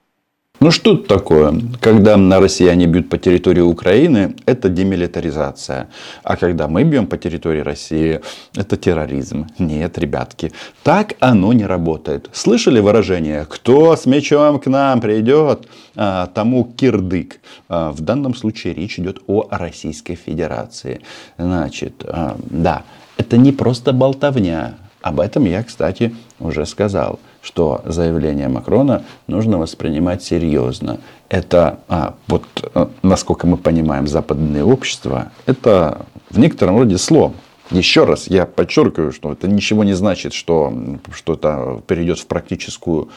Ну 0.65 0.71
что 0.71 0.95
это 0.95 1.07
такое? 1.07 1.53
Когда 1.79 2.17
россияне 2.39 2.87
бьют 2.87 3.07
по 3.07 3.19
территории 3.19 3.61
Украины, 3.61 4.33
это 4.47 4.67
демилитаризация. 4.67 5.89
А 6.23 6.37
когда 6.37 6.67
мы 6.67 6.83
бьем 6.83 7.05
по 7.05 7.19
территории 7.19 7.59
России, 7.59 8.21
это 8.55 8.75
терроризм. 8.75 9.45
Нет, 9.59 9.99
ребятки, 9.99 10.51
так 10.81 11.13
оно 11.19 11.53
не 11.53 11.67
работает. 11.67 12.31
Слышали 12.33 12.79
выражение 12.79 13.45
«кто 13.47 13.95
с 13.95 14.07
мечом 14.07 14.59
к 14.59 14.65
нам 14.65 15.01
придет, 15.01 15.67
а, 15.95 16.31
тому 16.33 16.73
кирдык». 16.75 17.41
А, 17.69 17.91
в 17.91 18.01
данном 18.01 18.33
случае 18.33 18.73
речь 18.73 18.97
идет 18.97 19.21
о 19.27 19.47
Российской 19.51 20.15
Федерации. 20.15 21.01
Значит, 21.37 22.03
а, 22.07 22.37
да, 22.49 22.81
это 23.17 23.37
не 23.37 23.51
просто 23.51 23.93
болтовня. 23.93 24.73
Об 25.05 25.19
этом 25.19 25.45
я, 25.45 25.63
кстати, 25.63 26.15
уже 26.39 26.65
сказал 26.65 27.19
что 27.45 27.81
заявление 27.85 28.47
Макрона 28.47 29.03
нужно 29.27 29.59
воспринимать 29.59 30.23
серьезно. 30.23 30.99
Это, 31.29 31.79
а, 31.87 32.15
вот, 32.27 32.43
э, 32.73 32.87
насколько 33.03 33.45
мы 33.45 33.57
понимаем, 33.57 34.07
западное 34.07 34.63
общество, 34.63 35.31
это 35.45 36.07
в 36.31 36.39
некотором 36.39 36.79
роде 36.79 36.97
слом. 36.97 37.35
Еще 37.69 38.03
раз 38.05 38.27
я 38.27 38.47
подчеркиваю, 38.47 39.11
что 39.11 39.31
это 39.31 39.47
ничего 39.47 39.83
не 39.83 39.93
значит, 39.93 40.33
что, 40.33 40.73
что 41.13 41.33
это 41.33 41.83
перейдет 41.85 42.17
в 42.17 42.25
практическую 42.25 43.09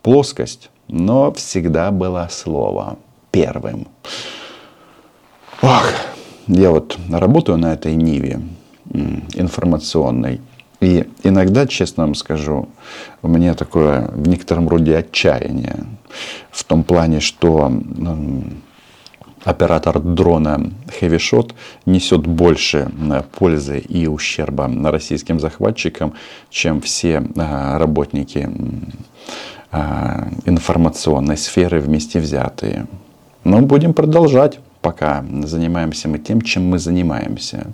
плоскость, 0.00 0.70
но 0.88 1.30
всегда 1.32 1.90
было 1.90 2.26
слово 2.30 2.96
первым. 3.32 3.86
Ох, 5.60 5.92
я 6.46 6.70
вот 6.70 6.96
работаю 7.10 7.58
на 7.58 7.74
этой 7.74 7.94
ниве 7.96 8.40
информационной. 9.34 10.40
И 10.84 11.06
иногда, 11.22 11.66
честно 11.66 12.04
вам 12.04 12.14
скажу, 12.14 12.68
у 13.22 13.28
меня 13.28 13.54
такое 13.54 14.06
в 14.08 14.28
некотором 14.28 14.68
роде 14.68 14.98
отчаяние. 14.98 15.86
В 16.50 16.62
том 16.64 16.84
плане, 16.84 17.20
что 17.20 17.72
оператор 19.44 19.98
дрона 20.00 20.70
Heavy 21.00 21.52
несет 21.86 22.26
больше 22.26 22.90
э, 23.10 23.22
пользы 23.38 23.78
и 23.78 24.06
ущерба 24.06 24.70
российским 24.90 25.40
захватчикам, 25.40 26.14
чем 26.50 26.80
все 26.82 27.22
э, 27.34 27.78
работники 27.78 28.50
э, 29.72 30.28
информационной 30.44 31.38
сферы 31.38 31.80
вместе 31.80 32.20
взятые. 32.20 32.86
Но 33.44 33.60
будем 33.60 33.94
продолжать. 33.94 34.58
Пока 34.84 35.24
занимаемся 35.44 36.08
мы 36.08 36.18
тем, 36.18 36.42
чем 36.42 36.68
мы 36.68 36.78
занимаемся. 36.78 37.66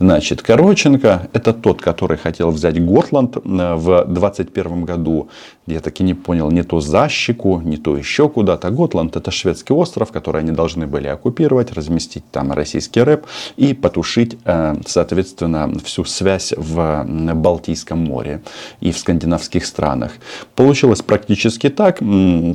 Значит, 0.00 0.42
Короченко– 0.42 1.28
это 1.32 1.52
тот, 1.52 1.80
который 1.80 2.16
хотел 2.16 2.50
взять 2.50 2.84
Готланд 2.84 3.36
э, 3.36 3.74
в 3.74 4.04
21 4.08 4.84
году. 4.84 5.28
Я 5.66 5.80
таки 5.80 6.02
не 6.02 6.14
понял, 6.14 6.50
не 6.50 6.64
то 6.64 6.80
за 6.80 7.08
щеку, 7.08 7.60
не 7.60 7.76
то 7.76 7.96
еще 7.96 8.28
куда-то. 8.28 8.70
Готланд– 8.70 9.16
это 9.16 9.30
шведский 9.30 9.72
остров, 9.72 10.10
который 10.10 10.40
они 10.42 10.50
должны 10.50 10.86
были 10.86 11.06
оккупировать, 11.06 11.72
разместить 11.72 12.24
там 12.32 12.52
российский 12.52 13.02
рэп 13.02 13.26
и 13.56 13.72
потушить, 13.74 14.36
э, 14.44 14.74
соответственно, 14.86 15.70
всю 15.84 16.04
связь 16.04 16.54
в 16.56 17.06
Балтийском 17.34 17.98
море 17.98 18.40
и 18.80 18.90
в 18.90 18.98
скандинавских 18.98 19.64
странах. 19.64 20.12
Получилось 20.56 21.02
практически 21.02 21.68
так, 21.68 21.98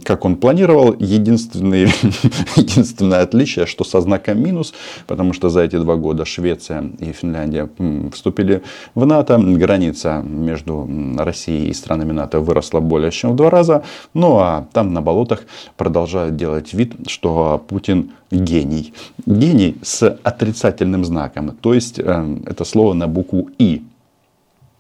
как 0.04 0.26
он 0.26 0.36
планировал. 0.36 0.94
Единственное, 1.00 1.90
единственное 2.58 3.22
отличие, 3.22 3.66
что 3.66 3.86
со 3.94 4.02
знаком 4.02 4.42
минус, 4.42 4.74
потому 5.06 5.34
что 5.34 5.50
за 5.50 5.62
эти 5.62 5.78
два 5.78 5.96
года 5.96 6.26
Швеция 6.26 6.84
и 7.00 7.12
Финляндия 7.12 7.70
вступили 8.12 8.64
в 8.96 9.06
НАТО. 9.06 9.38
Граница 9.38 10.24
между 10.26 10.90
Россией 11.18 11.70
и 11.70 11.74
странами 11.74 12.12
НАТО 12.12 12.40
выросла 12.40 12.80
более 12.80 13.12
чем 13.12 13.34
в 13.34 13.36
два 13.36 13.50
раза. 13.52 13.84
Ну 14.16 14.38
а 14.40 14.66
там 14.74 14.94
на 14.94 15.02
болотах 15.02 15.44
продолжают 15.78 16.36
делать 16.36 16.74
вид, 16.74 16.94
что 17.08 17.64
Путин 17.68 18.10
гений. 18.32 18.94
Гений 19.28 19.76
с 19.84 20.20
отрицательным 20.24 21.06
знаком. 21.06 21.52
То 21.62 21.74
есть 21.74 22.00
э, 22.00 22.38
это 22.48 22.66
слово 22.66 22.94
на 22.94 23.08
букву 23.08 23.50
И. 23.60 23.82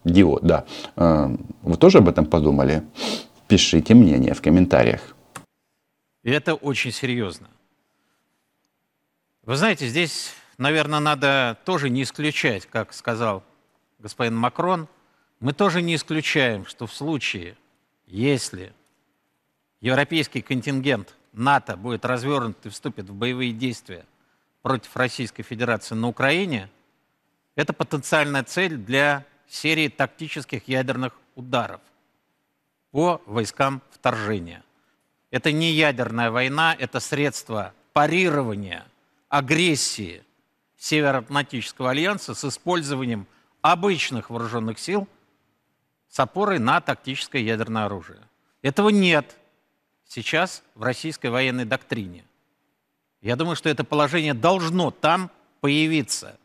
Диод, 0.05 0.41
да. 0.43 0.63
Э, 0.95 1.35
вы 1.61 1.75
тоже 1.77 1.99
об 1.99 2.07
этом 2.07 2.25
подумали? 2.25 2.81
Пишите 3.47 3.93
мнение 3.93 4.33
в 4.33 4.41
комментариях. 4.41 5.15
Это 6.23 6.55
очень 6.55 6.91
серьезно. 6.91 7.47
Вы 9.45 9.57
знаете, 9.57 9.87
здесь, 9.87 10.33
наверное, 10.57 11.01
надо 11.01 11.57
тоже 11.65 11.89
не 11.89 12.03
исключать, 12.03 12.65
как 12.65 12.93
сказал 12.93 13.43
господин 13.99 14.37
Макрон, 14.37 14.87
мы 15.41 15.51
тоже 15.51 15.81
не 15.81 15.95
исключаем, 15.95 16.65
что 16.65 16.87
в 16.87 16.93
случае, 16.93 17.57
если 18.07 18.73
европейский 19.81 20.41
контингент 20.41 21.13
НАТО 21.33 21.75
будет 21.75 22.05
развернут 22.05 22.65
и 22.65 22.69
вступит 22.69 23.09
в 23.09 23.13
боевые 23.13 23.51
действия 23.51 24.05
против 24.61 24.95
Российской 24.95 25.43
Федерации 25.43 25.95
на 25.95 26.07
Украине, 26.07 26.69
это 27.55 27.73
потенциальная 27.73 28.43
цель 28.43 28.77
для 28.77 29.25
серии 29.49 29.89
тактических 29.89 30.69
ядерных 30.69 31.19
ударов 31.35 31.81
по 32.91 33.21
войскам 33.25 33.81
вторжения. 33.91 34.63
Это 35.31 35.51
не 35.51 35.73
ядерная 35.73 36.31
война, 36.31 36.73
это 36.79 37.01
средство 37.01 37.73
парирования 37.91 38.85
агрессии 39.33 40.23
Североатлантического 40.77 41.89
альянса 41.89 42.35
с 42.35 42.45
использованием 42.45 43.25
обычных 43.61 44.29
вооруженных 44.29 44.77
сил 44.77 45.07
с 46.07 46.19
опорой 46.19 46.59
на 46.59 46.79
тактическое 46.81 47.41
ядерное 47.41 47.85
оружие. 47.85 48.19
Этого 48.61 48.89
нет 48.89 49.35
сейчас 50.07 50.61
в 50.75 50.83
российской 50.83 51.31
военной 51.31 51.65
доктрине. 51.65 52.25
Я 53.21 53.35
думаю, 53.35 53.55
что 53.55 53.69
это 53.69 53.83
положение 53.83 54.35
должно 54.35 54.91
там 54.91 55.31
появиться, 55.61 56.37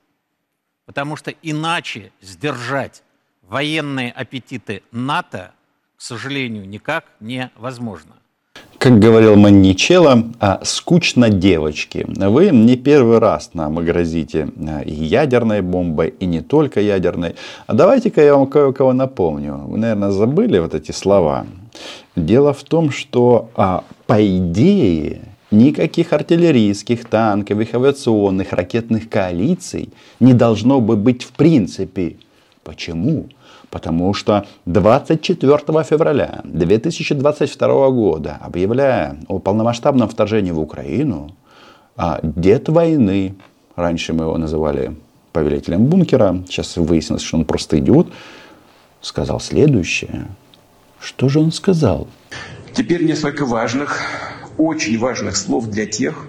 потому 0.86 1.16
что 1.16 1.30
иначе 1.42 2.10
сдержать 2.22 3.02
военные 3.42 4.12
аппетиты 4.12 4.82
НАТО, 4.92 5.52
к 5.96 6.00
сожалению, 6.00 6.66
никак 6.66 7.04
невозможно. 7.20 8.16
Как 8.78 9.00
говорил 9.00 9.34
Манничелло, 9.34 10.22
а 10.38 10.60
скучно 10.62 11.30
девочки. 11.30 12.06
Вы 12.08 12.50
не 12.50 12.76
первый 12.76 13.18
раз 13.18 13.50
нам 13.52 13.74
грозите 13.74 14.50
и 14.84 14.92
ядерной 14.92 15.62
бомбой, 15.62 16.14
и 16.20 16.26
не 16.26 16.42
только 16.42 16.80
ядерной. 16.80 17.34
А 17.66 17.74
давайте-ка 17.74 18.22
я 18.22 18.36
вам 18.36 18.46
кое-кого 18.46 18.92
напомню. 18.92 19.56
Вы, 19.66 19.78
наверное, 19.78 20.12
забыли 20.12 20.60
вот 20.60 20.74
эти 20.74 20.92
слова. 20.92 21.44
Дело 22.14 22.52
в 22.52 22.62
том, 22.62 22.92
что 22.92 23.50
а, 23.56 23.82
по 24.06 24.24
идее 24.24 25.22
никаких 25.50 26.12
артиллерийских, 26.12 27.04
танковых, 27.04 27.74
авиационных, 27.74 28.52
ракетных 28.52 29.08
коалиций 29.08 29.88
не 30.20 30.34
должно 30.34 30.80
бы 30.80 30.96
быть 30.96 31.24
в 31.24 31.32
принципе. 31.32 32.16
Почему? 32.62 33.26
Потому 33.70 34.14
что 34.14 34.46
24 34.64 35.58
февраля 35.84 36.40
2022 36.44 37.90
года, 37.90 38.38
объявляя 38.40 39.18
о 39.28 39.38
полномасштабном 39.38 40.08
вторжении 40.08 40.52
в 40.52 40.58
Украину, 40.58 41.34
а, 41.96 42.20
дед 42.22 42.68
войны, 42.68 43.34
раньше 43.76 44.14
мы 44.14 44.24
его 44.24 44.38
называли 44.38 44.96
повелителем 45.32 45.84
бункера, 45.86 46.42
сейчас 46.48 46.76
выяснилось, 46.76 47.22
что 47.22 47.36
он 47.36 47.44
просто 47.44 47.78
идиот, 47.78 48.10
сказал 49.02 49.38
следующее. 49.38 50.26
Что 50.98 51.28
же 51.28 51.38
он 51.40 51.52
сказал? 51.52 52.08
Теперь 52.72 53.04
несколько 53.04 53.44
важных, 53.44 54.00
очень 54.56 54.98
важных 54.98 55.36
слов 55.36 55.66
для 55.66 55.86
тех, 55.86 56.26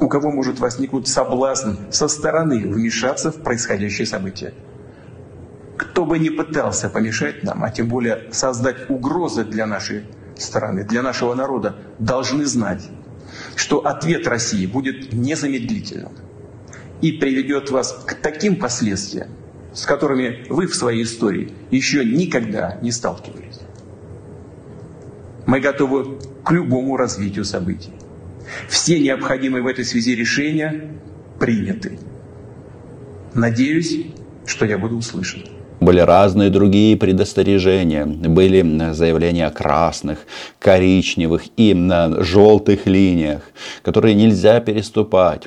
у 0.00 0.08
кого 0.08 0.30
может 0.30 0.60
возникнуть 0.60 1.08
соблазн 1.08 1.72
со 1.90 2.08
стороны 2.08 2.60
вмешаться 2.60 3.32
в 3.32 3.42
происходящее 3.42 4.06
событие 4.06 4.54
кто 5.84 6.04
бы 6.04 6.18
ни 6.18 6.28
пытался 6.28 6.88
помешать 6.88 7.42
нам, 7.42 7.64
а 7.64 7.70
тем 7.70 7.88
более 7.88 8.28
создать 8.32 8.90
угрозы 8.90 9.44
для 9.44 9.66
нашей 9.66 10.04
страны, 10.36 10.84
для 10.84 11.02
нашего 11.02 11.34
народа, 11.34 11.76
должны 11.98 12.44
знать, 12.46 12.88
что 13.56 13.86
ответ 13.86 14.26
России 14.26 14.66
будет 14.66 15.12
незамедлительным 15.12 16.12
и 17.00 17.12
приведет 17.12 17.70
вас 17.70 18.04
к 18.06 18.14
таким 18.14 18.56
последствиям, 18.56 19.28
с 19.74 19.86
которыми 19.86 20.46
вы 20.48 20.66
в 20.66 20.74
своей 20.74 21.02
истории 21.02 21.52
еще 21.70 22.04
никогда 22.04 22.78
не 22.82 22.92
сталкивались. 22.92 23.60
Мы 25.46 25.60
готовы 25.60 26.18
к 26.44 26.50
любому 26.52 26.96
развитию 26.96 27.44
событий. 27.44 27.92
Все 28.68 29.00
необходимые 29.00 29.62
в 29.62 29.66
этой 29.66 29.84
связи 29.84 30.14
решения 30.14 30.98
приняты. 31.40 31.98
Надеюсь, 33.34 34.06
что 34.46 34.66
я 34.66 34.78
буду 34.78 34.96
услышан. 34.96 35.42
Были 35.82 35.98
разные 35.98 36.48
другие 36.48 36.96
предостережения. 36.96 38.06
Были 38.06 38.92
заявления 38.92 39.46
о 39.46 39.50
красных, 39.50 40.20
коричневых 40.60 41.42
и 41.56 41.74
желтых 42.20 42.86
линиях, 42.86 43.42
которые 43.82 44.14
нельзя 44.14 44.60
переступать. 44.60 45.42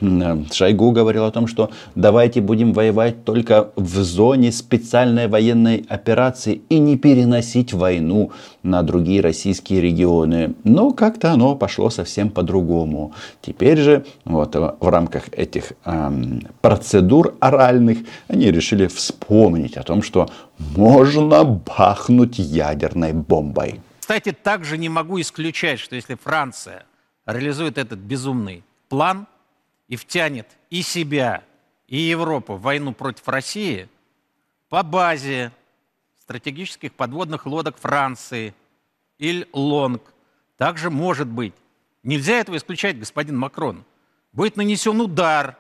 Шойгу 0.52 0.92
говорил 0.92 1.24
о 1.24 1.32
том, 1.32 1.48
что 1.48 1.70
давайте 1.96 2.42
будем 2.42 2.74
воевать 2.74 3.24
только 3.24 3.70
в 3.78 4.04
зоне 4.04 4.52
специальной 4.52 5.30
военной 5.30 5.86
операции 5.88 6.62
и 6.68 6.80
не 6.80 6.98
переносить 6.98 7.72
войну 7.72 8.32
на 8.66 8.82
другие 8.82 9.22
российские 9.22 9.80
регионы. 9.82 10.56
Но 10.64 10.92
как-то 10.92 11.32
оно 11.32 11.56
пошло 11.56 11.90
совсем 11.90 12.30
по-другому. 12.30 13.14
Теперь 13.42 13.78
же 13.78 14.06
вот 14.26 14.56
в 14.56 14.90
рамках 14.90 15.30
этих 15.32 15.74
эм, 15.86 16.42
процедур 16.62 17.36
оральных 17.40 18.00
они 18.28 18.52
решили 18.52 18.88
вспомнить 18.88 19.78
о 19.78 19.84
том, 19.84 20.02
что 20.02 20.30
можно 20.58 21.44
бахнуть 21.44 22.40
ядерной 22.40 23.14
бомбой. 23.14 23.82
Кстати, 24.00 24.32
также 24.32 24.78
не 24.78 24.90
могу 24.90 25.22
исключать, 25.22 25.80
что 25.80 25.96
если 25.96 26.16
Франция 26.16 26.86
реализует 27.26 27.78
этот 27.78 28.00
безумный 28.00 28.64
план 28.90 29.28
и 29.88 29.96
втянет 29.96 30.48
и 30.70 30.82
себя, 30.82 31.44
и 31.88 31.98
Европу 31.98 32.54
в 32.54 32.62
войну 32.62 32.94
против 32.94 33.28
России, 33.28 33.88
по 34.70 34.84
базе 34.84 35.52
стратегических 36.26 36.92
подводных 36.94 37.46
лодок 37.46 37.78
Франции, 37.78 38.56
Иль-Лонг, 39.20 40.02
также 40.58 40.90
может 40.90 41.28
быть, 41.28 41.54
нельзя 42.02 42.40
этого 42.40 42.58
исключать, 42.58 42.98
господин 42.98 43.38
Макрон, 43.38 43.86
будет 44.34 44.58
нанесен 44.58 45.00
удар 45.02 45.56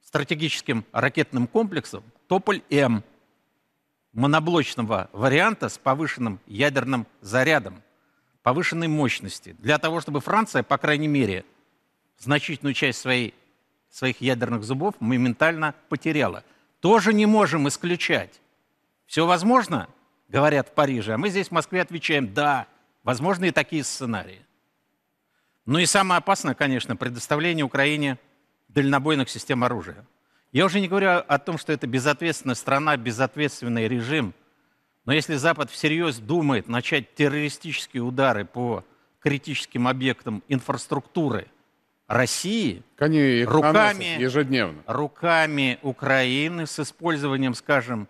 стратегическим 0.00 0.86
ракетным 0.92 1.46
комплексом 1.46 2.04
Тополь-М 2.26 3.04
моноблочного 4.14 5.10
варианта 5.12 5.68
с 5.68 5.76
повышенным 5.76 6.40
ядерным 6.46 7.06
зарядом, 7.20 7.82
повышенной 8.42 8.88
мощности, 8.88 9.54
для 9.58 9.76
того, 9.76 10.00
чтобы 10.00 10.22
Франция, 10.22 10.62
по 10.62 10.78
крайней 10.78 11.08
мере, 11.08 11.44
значительную 12.18 12.72
часть 12.72 12.98
своей, 13.00 13.34
своих 13.90 14.22
ядерных 14.22 14.64
зубов 14.64 14.94
моментально 15.00 15.74
потеряла. 15.90 16.44
Тоже 16.80 17.12
не 17.12 17.26
можем 17.26 17.68
исключать. 17.68 18.40
Все 19.06 19.26
возможно, 19.26 19.88
говорят 20.28 20.68
в 20.68 20.72
Париже, 20.72 21.14
а 21.14 21.18
мы 21.18 21.30
здесь 21.30 21.48
в 21.48 21.52
Москве 21.52 21.80
отвечаем, 21.80 22.32
да, 22.34 22.66
возможны 23.02 23.48
и 23.48 23.50
такие 23.52 23.84
сценарии. 23.84 24.44
Ну 25.64 25.78
и 25.78 25.86
самое 25.86 26.18
опасное, 26.18 26.54
конечно, 26.54 26.96
предоставление 26.96 27.64
Украине 27.64 28.18
дальнобойных 28.68 29.28
систем 29.28 29.64
оружия. 29.64 30.04
Я 30.52 30.64
уже 30.64 30.80
не 30.80 30.88
говорю 30.88 31.10
о 31.26 31.38
том, 31.38 31.58
что 31.58 31.72
это 31.72 31.86
безответственная 31.86 32.54
страна, 32.54 32.96
безответственный 32.96 33.88
режим. 33.88 34.32
Но 35.04 35.12
если 35.12 35.34
Запад 35.34 35.70
всерьез 35.70 36.18
думает 36.18 36.68
начать 36.68 37.14
террористические 37.14 38.02
удары 38.02 38.44
по 38.44 38.84
критическим 39.20 39.88
объектам 39.88 40.42
инфраструктуры 40.48 41.46
России 42.06 42.82
Они 42.98 43.44
Руками. 43.44 44.20
ежедневно. 44.20 44.82
руками 44.86 45.78
Украины 45.82 46.66
с 46.66 46.78
использованием, 46.78 47.54
скажем, 47.54 48.08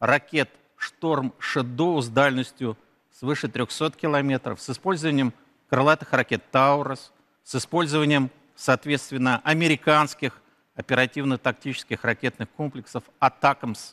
ракет 0.00 0.50
«Шторм 0.76 1.32
Шедоу» 1.38 2.00
с 2.00 2.08
дальностью 2.08 2.76
свыше 3.12 3.48
300 3.48 3.92
километров, 3.92 4.60
с 4.60 4.70
использованием 4.70 5.32
крылатых 5.68 6.12
ракет 6.12 6.42
«Таурос», 6.50 7.12
с 7.44 7.54
использованием, 7.54 8.30
соответственно, 8.56 9.40
американских 9.44 10.40
оперативно-тактических 10.74 12.02
ракетных 12.04 12.48
комплексов 12.50 13.04
«Атакамс». 13.18 13.92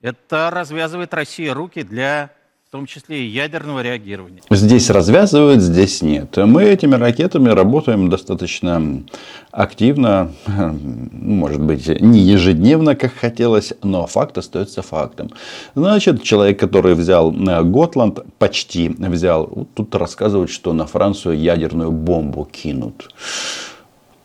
Это 0.00 0.50
развязывает 0.50 1.14
России 1.14 1.48
руки 1.48 1.82
для, 1.82 2.34
в 2.72 2.74
том 2.74 2.86
числе 2.86 3.26
и 3.26 3.26
ядерного 3.26 3.82
реагирования. 3.82 4.40
Здесь 4.48 4.88
развязывают, 4.88 5.60
здесь 5.60 6.00
нет. 6.00 6.38
Мы 6.38 6.64
этими 6.64 6.94
ракетами 6.94 7.50
работаем 7.50 8.08
достаточно 8.08 9.02
активно, 9.50 10.32
может 10.46 11.60
быть, 11.60 11.86
не 12.00 12.20
ежедневно, 12.20 12.96
как 12.96 13.12
хотелось, 13.12 13.74
но 13.82 14.06
факт 14.06 14.38
остается 14.38 14.80
фактом. 14.80 15.32
Значит, 15.74 16.22
человек, 16.22 16.58
который 16.58 16.94
взял 16.94 17.30
э, 17.30 17.62
Готланд, 17.62 18.20
почти 18.38 18.88
взял, 18.88 19.50
вот 19.54 19.68
тут 19.74 19.94
рассказывают, 19.94 20.50
что 20.50 20.72
на 20.72 20.86
Францию 20.86 21.38
ядерную 21.38 21.90
бомбу 21.90 22.48
кинут. 22.50 23.10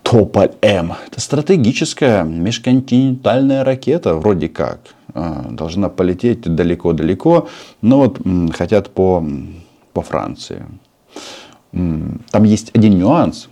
Тополь 0.03 0.51
М. 0.61 0.93
Это 1.05 1.19
стратегическая 1.19 2.23
межконтинентальная 2.23 3.65
ракета, 3.65 4.13
вроде 4.15 4.47
как. 4.47 4.79
А, 5.13 5.47
Должна 5.49 5.89
полететь 5.89 6.41
далеко-далеко, 6.41 7.47
но 7.81 7.97
вот 7.97 8.19
хотят 8.53 8.89
по, 8.93 9.25
по 9.93 10.01
Франции. 10.01 10.65
Там 11.71 12.43
есть 12.43 12.71
один 12.75 12.97
нюанс, 12.97 13.49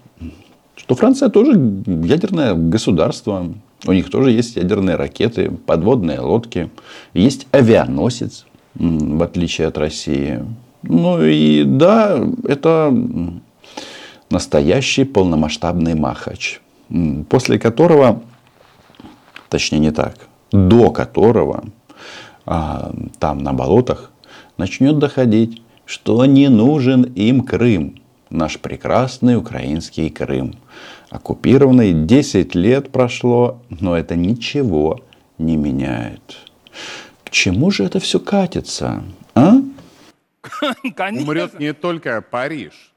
что 0.75 0.95
Франция 0.95 1.29
тоже 1.29 1.51
ядерное 1.51 2.53
государство. 2.53 3.53
У 3.85 3.91
них 3.91 4.09
тоже 4.09 4.31
есть 4.31 4.55
ядерные 4.55 4.95
ракеты, 4.95 5.51
подводные 5.51 6.19
лодки, 6.19 6.69
есть 7.13 7.47
авианосец, 7.51 8.45
в 8.75 9.21
отличие 9.21 9.67
от 9.67 9.77
России. 9.77 10.43
Ну 10.83 11.23
и 11.23 11.63
да, 11.63 12.19
это 12.47 12.95
настоящий 14.29 15.03
полномасштабный 15.03 15.95
махач, 15.95 16.61
после 17.29 17.59
которого, 17.59 18.21
точнее 19.49 19.79
не 19.79 19.91
так, 19.91 20.27
до 20.51 20.91
которого 20.91 21.65
а, 22.45 22.93
там 23.19 23.39
на 23.39 23.53
болотах 23.53 24.11
начнет 24.57 24.99
доходить, 24.99 25.61
что 25.85 26.25
не 26.25 26.49
нужен 26.49 27.03
им 27.03 27.43
Крым, 27.43 28.01
наш 28.29 28.59
прекрасный 28.59 29.37
украинский 29.37 30.09
Крым. 30.09 30.55
Оккупированный 31.09 31.93
10 31.93 32.55
лет 32.55 32.91
прошло, 32.91 33.61
но 33.69 33.97
это 33.97 34.15
ничего 34.15 35.01
не 35.37 35.55
меняет. 35.55 36.37
К 37.23 37.29
чему 37.29 37.71
же 37.71 37.83
это 37.83 37.99
все 37.99 38.19
катится? 38.19 39.03
А? 39.33 39.53
Конечно. 40.95 41.23
Умрет 41.23 41.59
не 41.59 41.73
только 41.73 42.21
Париж. 42.21 42.91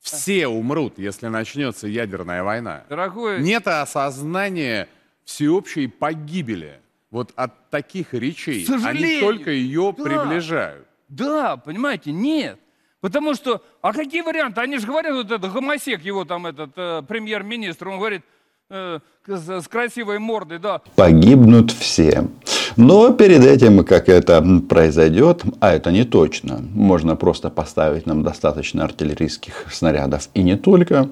Все 0.00 0.46
умрут, 0.48 0.98
если 0.98 1.28
начнется 1.28 1.86
ядерная 1.86 2.42
война. 2.42 2.84
Дорогой, 2.90 3.40
Нет 3.40 3.66
осознания 3.66 4.88
всеобщей 5.24 5.88
погибели. 5.88 6.80
Вот 7.10 7.32
от 7.36 7.70
таких 7.70 8.12
речей 8.12 8.66
они 8.84 9.20
только 9.20 9.50
ее 9.50 9.94
да. 9.96 10.04
приближают. 10.04 10.86
да, 11.08 11.56
понимаете, 11.56 12.12
нет. 12.12 12.58
Потому 13.00 13.34
что, 13.34 13.62
а 13.82 13.92
какие 13.92 14.22
варианты? 14.22 14.62
Они 14.62 14.78
же 14.78 14.86
говорят, 14.86 15.12
вот 15.12 15.30
этот 15.30 15.52
гомосек, 15.52 16.02
его 16.02 16.24
там 16.24 16.46
этот 16.46 16.72
э, 16.76 17.02
премьер-министр, 17.06 17.88
он 17.88 17.98
говорит, 17.98 18.22
э, 18.70 18.98
с, 19.26 19.68
красивой 19.68 20.18
мордой, 20.18 20.58
да, 20.58 20.80
погибнут 20.96 21.70
все. 21.70 22.28
Но 22.76 23.12
перед 23.12 23.44
этим, 23.44 23.84
как 23.84 24.08
это 24.08 24.44
произойдет, 24.68 25.42
а 25.60 25.72
это 25.72 25.92
не 25.92 26.04
точно, 26.04 26.60
можно 26.74 27.14
просто 27.14 27.48
поставить 27.48 28.06
нам 28.06 28.24
достаточно 28.24 28.84
артиллерийских 28.84 29.66
снарядов 29.72 30.28
и 30.34 30.42
не 30.42 30.56
только, 30.56 31.08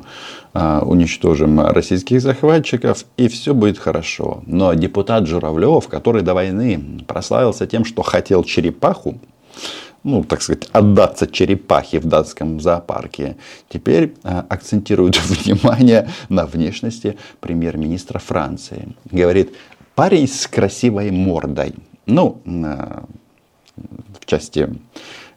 а, 0.54 0.82
уничтожим 0.84 1.60
российских 1.60 2.20
захватчиков 2.20 3.04
и 3.16 3.28
все 3.28 3.54
будет 3.54 3.78
хорошо. 3.78 4.42
Но 4.46 4.74
депутат 4.74 5.26
Журавлев, 5.28 5.86
который 5.86 6.22
до 6.22 6.34
войны 6.34 7.04
прославился 7.06 7.66
тем, 7.66 7.84
что 7.84 8.02
хотел 8.02 8.42
черепаху, 8.42 9.20
ну, 10.04 10.24
так 10.24 10.42
сказать, 10.42 10.68
отдаться 10.72 11.26
черепахе 11.26 12.00
в 12.00 12.04
датском 12.04 12.60
зоопарке, 12.60 13.36
теперь 13.68 14.14
а, 14.22 14.44
акцентирует 14.48 15.16
внимание 15.26 16.10
на 16.28 16.46
внешности 16.46 17.16
премьер-министра 17.40 18.18
Франции. 18.18 18.96
Говорит, 19.10 19.54
парень 19.94 20.28
с 20.28 20.46
красивой 20.46 21.10
мордой. 21.10 21.74
Ну, 22.06 22.40
а, 22.46 23.04
в 23.76 24.26
части 24.26 24.68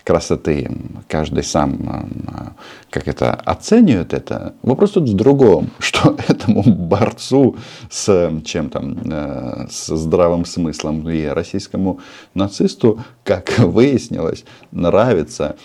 красоты 0.05 0.71
каждый 1.09 1.43
сам 1.43 1.79
а, 2.27 2.53
как 2.91 3.07
это 3.09 3.33
оценивает 3.33 4.13
это. 4.13 4.53
Вопрос 4.61 4.91
тут 4.91 5.09
в 5.09 5.13
другом, 5.13 5.71
что 5.79 6.15
этому 6.27 6.63
борцу 6.63 7.57
с 7.89 8.31
чем 8.45 8.69
там, 8.69 8.97
э, 9.03 9.67
с 9.69 9.93
здравым 9.93 10.45
смыслом 10.45 11.09
и 11.09 11.25
российскому 11.25 11.99
нацисту, 12.33 13.03
как 13.23 13.55
выяснилось, 13.57 14.45
нравится 14.71 15.57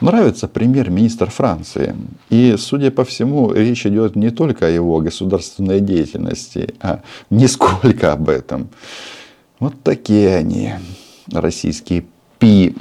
Нравится 0.00 0.48
премьер-министр 0.48 1.28
Франции. 1.28 1.94
И, 2.30 2.54
судя 2.56 2.90
по 2.90 3.04
всему, 3.04 3.52
речь 3.52 3.84
идет 3.84 4.16
не 4.16 4.30
только 4.30 4.66
о 4.66 4.70
его 4.70 4.98
государственной 5.00 5.80
деятельности, 5.80 6.74
а 6.80 7.02
не 7.28 7.46
сколько 7.46 8.12
об 8.14 8.30
этом. 8.30 8.70
Вот 9.58 9.74
такие 9.82 10.36
они, 10.36 10.72
российские 11.30 12.06
пи... 12.40 12.74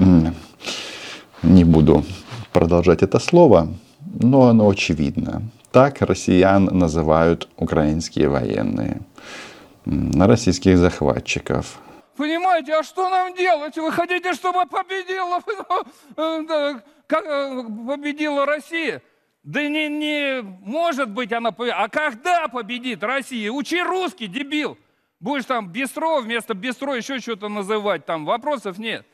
Не 1.44 1.64
буду 1.64 2.04
продолжать 2.52 3.04
это 3.04 3.20
слово, 3.20 3.68
но 4.20 4.48
оно 4.48 4.68
очевидно. 4.68 5.44
Так 5.72 6.02
россиян 6.02 6.66
называют 6.66 7.48
украинские 7.56 8.28
военные. 8.28 9.02
На 9.86 10.28
российских 10.28 10.78
захватчиков. 10.78 11.80
Понимаете, 12.18 12.74
а 12.74 12.84
что 12.84 13.10
нам 13.10 13.34
делать? 13.34 13.78
Вы 13.78 13.92
хотите, 13.92 14.34
чтобы 14.34 14.66
победила, 14.66 15.42
э, 16.18 16.80
э, 17.10 17.64
победила 17.88 18.46
Россия? 18.46 19.02
Да 19.44 19.64
не, 19.64 19.88
не 19.88 20.42
может 20.42 21.10
быть 21.10 21.32
она 21.32 21.52
победит. 21.52 21.76
А 21.78 21.88
когда 21.88 22.50
победит 22.50 23.04
Россия? 23.04 23.50
Учи 23.50 23.82
русский, 23.82 24.28
дебил. 24.28 24.78
Будешь 25.22 25.46
там 25.46 25.70
бистро 25.70 26.20
вместо 26.20 26.54
бистро 26.54 26.96
еще 26.96 27.20
что-то 27.20 27.48
называть, 27.48 28.06
там 28.06 28.26
вопросов 28.26 28.78
нет. 28.78 29.06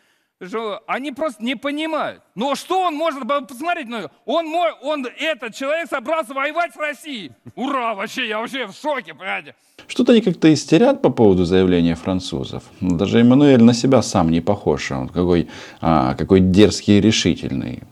Они 0.87 1.11
просто 1.13 1.43
не 1.43 1.55
понимают. 1.55 2.21
Но 2.35 2.55
что 2.55 2.81
он 2.81 2.95
может, 2.95 3.23
посмотреть, 3.47 3.87
ну, 3.87 4.09
он, 4.25 4.45
мой, 4.47 4.71
он, 4.81 5.07
этот 5.17 5.55
человек 5.55 5.87
собрался 5.89 6.33
воевать 6.33 6.73
с 6.73 6.77
Россией. 6.77 7.31
Ура, 7.55 7.95
вообще, 7.95 8.27
я 8.27 8.39
вообще 8.39 8.67
в 8.67 8.73
шоке, 8.73 9.13
понимаете. 9.13 9.55
Что-то 9.87 10.11
они 10.11 10.21
как-то 10.21 10.53
истерят 10.53 11.01
по 11.01 11.09
поводу 11.09 11.45
заявления 11.45 11.95
французов. 11.95 12.63
Даже 12.81 13.19
Эммануэль 13.19 13.63
на 13.63 13.73
себя 13.73 14.01
сам 14.01 14.29
не 14.29 14.41
похож. 14.41 14.91
Он 14.91 15.07
какой, 15.07 15.47
а, 15.79 16.15
какой 16.15 16.41
дерзкий 16.41 16.97
и 16.97 17.01
решительный. 17.01 17.83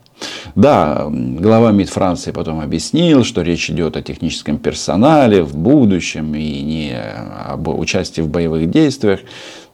Да, 0.54 1.06
глава 1.08 1.72
МИД 1.72 1.90
Франции 1.90 2.30
потом 2.30 2.60
объяснил, 2.60 3.24
что 3.24 3.42
речь 3.42 3.70
идет 3.70 3.96
о 3.96 4.02
техническом 4.02 4.58
персонале 4.58 5.42
в 5.42 5.56
будущем 5.56 6.34
и 6.34 6.62
не 6.62 6.96
об 6.96 7.68
участии 7.68 8.20
в 8.20 8.28
боевых 8.28 8.70
действиях. 8.70 9.20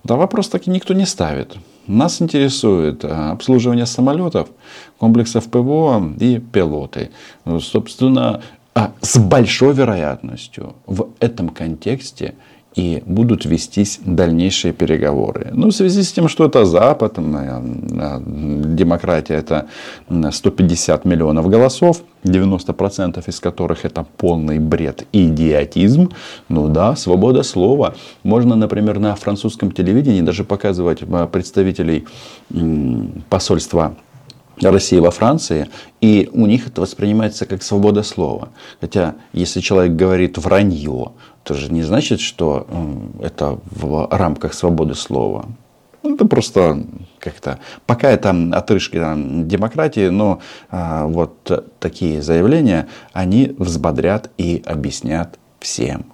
Да 0.05 0.17
вопрос 0.17 0.49
таки 0.49 0.71
никто 0.71 0.95
не 0.95 1.07
ставит. 1.07 1.57
Нас 1.87 2.23
интересует 2.23 3.05
а, 3.05 3.33
обслуживание 3.33 3.87
самолетов, 3.87 4.49
комплексов 4.99 5.51
ПВО 5.51 6.03
и 6.21 6.39
пилоты. 6.39 7.11
Собственно, 7.61 8.43
а 8.75 8.93
с 9.01 9.19
большой 9.19 9.75
вероятностью 9.75 10.75
в 10.87 11.09
этом 11.19 11.49
контексте 11.49 12.35
и 12.77 13.03
будут 13.07 13.45
вестись 13.45 14.01
дальнейшие 14.05 14.73
переговоры. 14.73 15.51
Ну, 15.53 15.69
в 15.69 15.73
связи 15.73 16.03
с 16.03 16.13
тем, 16.13 16.29
что 16.29 16.45
это 16.45 16.65
Запад, 16.65 17.19
м, 17.19 17.37
э, 17.37 18.21
демократия 18.77 19.35
это 19.35 19.67
м, 20.09 20.31
150 20.33 21.05
миллионов 21.05 21.49
голосов, 21.49 22.03
90% 22.25 23.29
из 23.29 23.41
которых 23.41 23.85
это 23.85 24.07
полный 24.17 24.59
бред 24.59 25.05
и 25.13 25.29
идиотизм, 25.29 26.11
ну 26.49 26.69
да, 26.69 26.97
свобода 26.97 27.43
слова. 27.43 27.95
Можно, 28.23 28.57
например, 28.57 28.99
на 28.99 29.15
французском 29.17 29.73
телевидении 29.73 30.23
даже 30.23 30.45
показывать 30.45 31.03
э, 31.03 31.29
представителей 31.33 32.07
посольства 33.29 33.95
России 34.61 34.99
во 34.99 35.11
Франции, 35.11 35.69
и 36.01 36.29
у 36.33 36.47
них 36.47 36.67
это 36.67 36.81
воспринимается 36.81 37.47
как 37.47 37.63
свобода 37.63 38.03
слова. 38.03 38.51
Хотя, 38.81 39.15
если 39.33 39.61
человек 39.61 39.93
говорит 39.93 40.39
вранье, 40.39 41.13
то 41.43 41.55
же 41.55 41.73
не 41.73 41.83
значит, 41.83 42.21
что 42.21 42.67
это 43.21 43.59
в 43.65 44.09
рамках 44.11 44.55
свободы 44.55 44.95
слова. 44.95 45.47
Это 46.03 46.25
просто 46.25 46.85
как-то, 47.19 47.59
пока 47.87 48.11
это 48.11 48.35
отрыжки 48.53 48.97
там, 48.97 49.47
демократии, 49.47 50.09
но 50.09 50.41
а, 50.71 51.07
вот 51.07 51.69
такие 51.79 52.23
заявления, 52.23 52.89
они 53.13 53.55
взбодрят 53.59 54.31
и 54.39 54.63
объяснят 54.65 55.39
всем. 55.59 56.07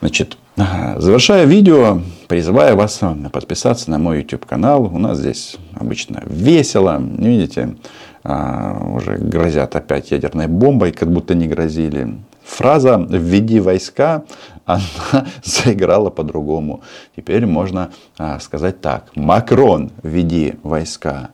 Значит, 0.00 0.36
завершая 0.56 1.44
видео, 1.44 2.00
призываю 2.28 2.76
вас 2.76 3.00
подписаться 3.32 3.90
на 3.90 3.98
мой 3.98 4.18
YouTube 4.18 4.44
канал. 4.44 4.84
У 4.84 4.98
нас 4.98 5.18
здесь 5.18 5.56
обычно 5.74 6.22
весело. 6.26 7.00
Видите, 7.00 7.76
а, 8.24 8.78
уже 8.94 9.16
грозят 9.16 9.74
опять 9.74 10.10
ядерной 10.10 10.46
бомбой, 10.46 10.92
как 10.92 11.10
будто 11.10 11.34
не 11.34 11.48
грозили. 11.48 12.18
Фраза 12.44 13.04
«введи 13.08 13.60
войска» 13.60 14.24
она 14.64 14.82
заиграла 15.42 16.10
по-другому. 16.10 16.82
Теперь 17.16 17.46
можно 17.46 17.90
а, 18.18 18.38
сказать 18.40 18.80
так. 18.80 19.10
Макрон, 19.16 19.90
введи 20.02 20.54
войска. 20.62 21.30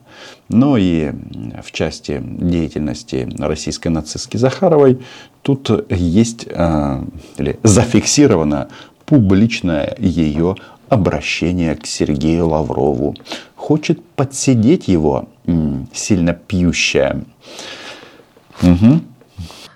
Ну 0.49 0.77
и 0.77 1.11
в 1.61 1.71
части 1.71 2.21
деятельности 2.23 3.29
российской 3.37 3.89
нацистки 3.89 4.37
Захаровой 4.37 4.99
тут 5.43 5.69
есть 5.91 6.47
а, 6.51 7.03
или 7.37 7.59
зафиксировано 7.63 8.69
публичное 9.09 9.95
ее 9.97 10.55
обращение 10.87 11.75
к 11.75 11.87
Сергею 11.87 12.47
Лаврову. 12.47 13.15
Хочет 13.55 14.05
подсидеть 14.11 14.87
его 14.87 15.27
сильно 15.93 16.33
пьющая. 16.33 17.23
Угу. 18.61 19.01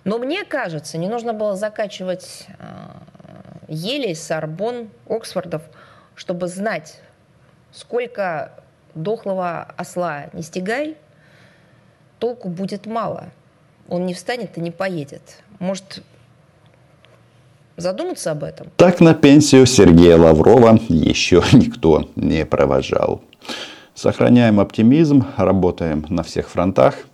Но 0.03 0.19
мне 0.19 0.43
кажется, 0.43 0.99
не 0.99 1.07
нужно 1.07 1.33
было 1.33 1.55
закачивать 1.55 2.45
э, 2.59 2.65
елей, 3.69 4.15
Сорбон, 4.15 4.89
Оксфордов, 5.09 5.63
чтобы 6.13 6.47
знать, 6.47 6.99
сколько 7.71 8.51
дохлого 8.93 9.63
осла 9.77 10.25
не 10.33 10.43
стегай, 10.43 10.95
толку 12.19 12.49
будет 12.49 12.85
мало. 12.85 13.29
Он 13.87 14.05
не 14.05 14.13
встанет 14.13 14.57
и 14.57 14.61
не 14.61 14.69
поедет. 14.69 15.41
Может, 15.57 16.03
задуматься 17.76 18.30
об 18.32 18.44
этом? 18.44 18.68
Так 18.76 19.00
на 19.00 19.14
пенсию 19.14 19.66
Сергея 19.66 20.16
Лаврова 20.16 20.78
еще 20.88 21.42
никто 21.52 22.08
не 22.16 22.44
провожал. 22.44 23.20
Сохраняем 23.94 24.60
оптимизм, 24.60 25.24
работаем 25.36 26.06
на 26.08 26.22
всех 26.22 26.48
фронтах – 26.48 27.08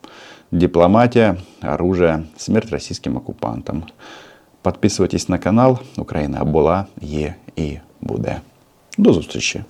дипломатия, 0.50 1.36
оружие, 1.60 2.26
смерть 2.36 2.70
российским 2.70 3.16
оккупантам. 3.16 3.84
Подписывайтесь 4.62 5.28
на 5.28 5.38
канал. 5.38 5.78
Україна 5.96 6.44
була, 6.44 6.86
є 7.00 7.34
і 7.56 7.78
буде. 8.00 8.40
До 8.98 9.12
зустрічі! 9.12 9.64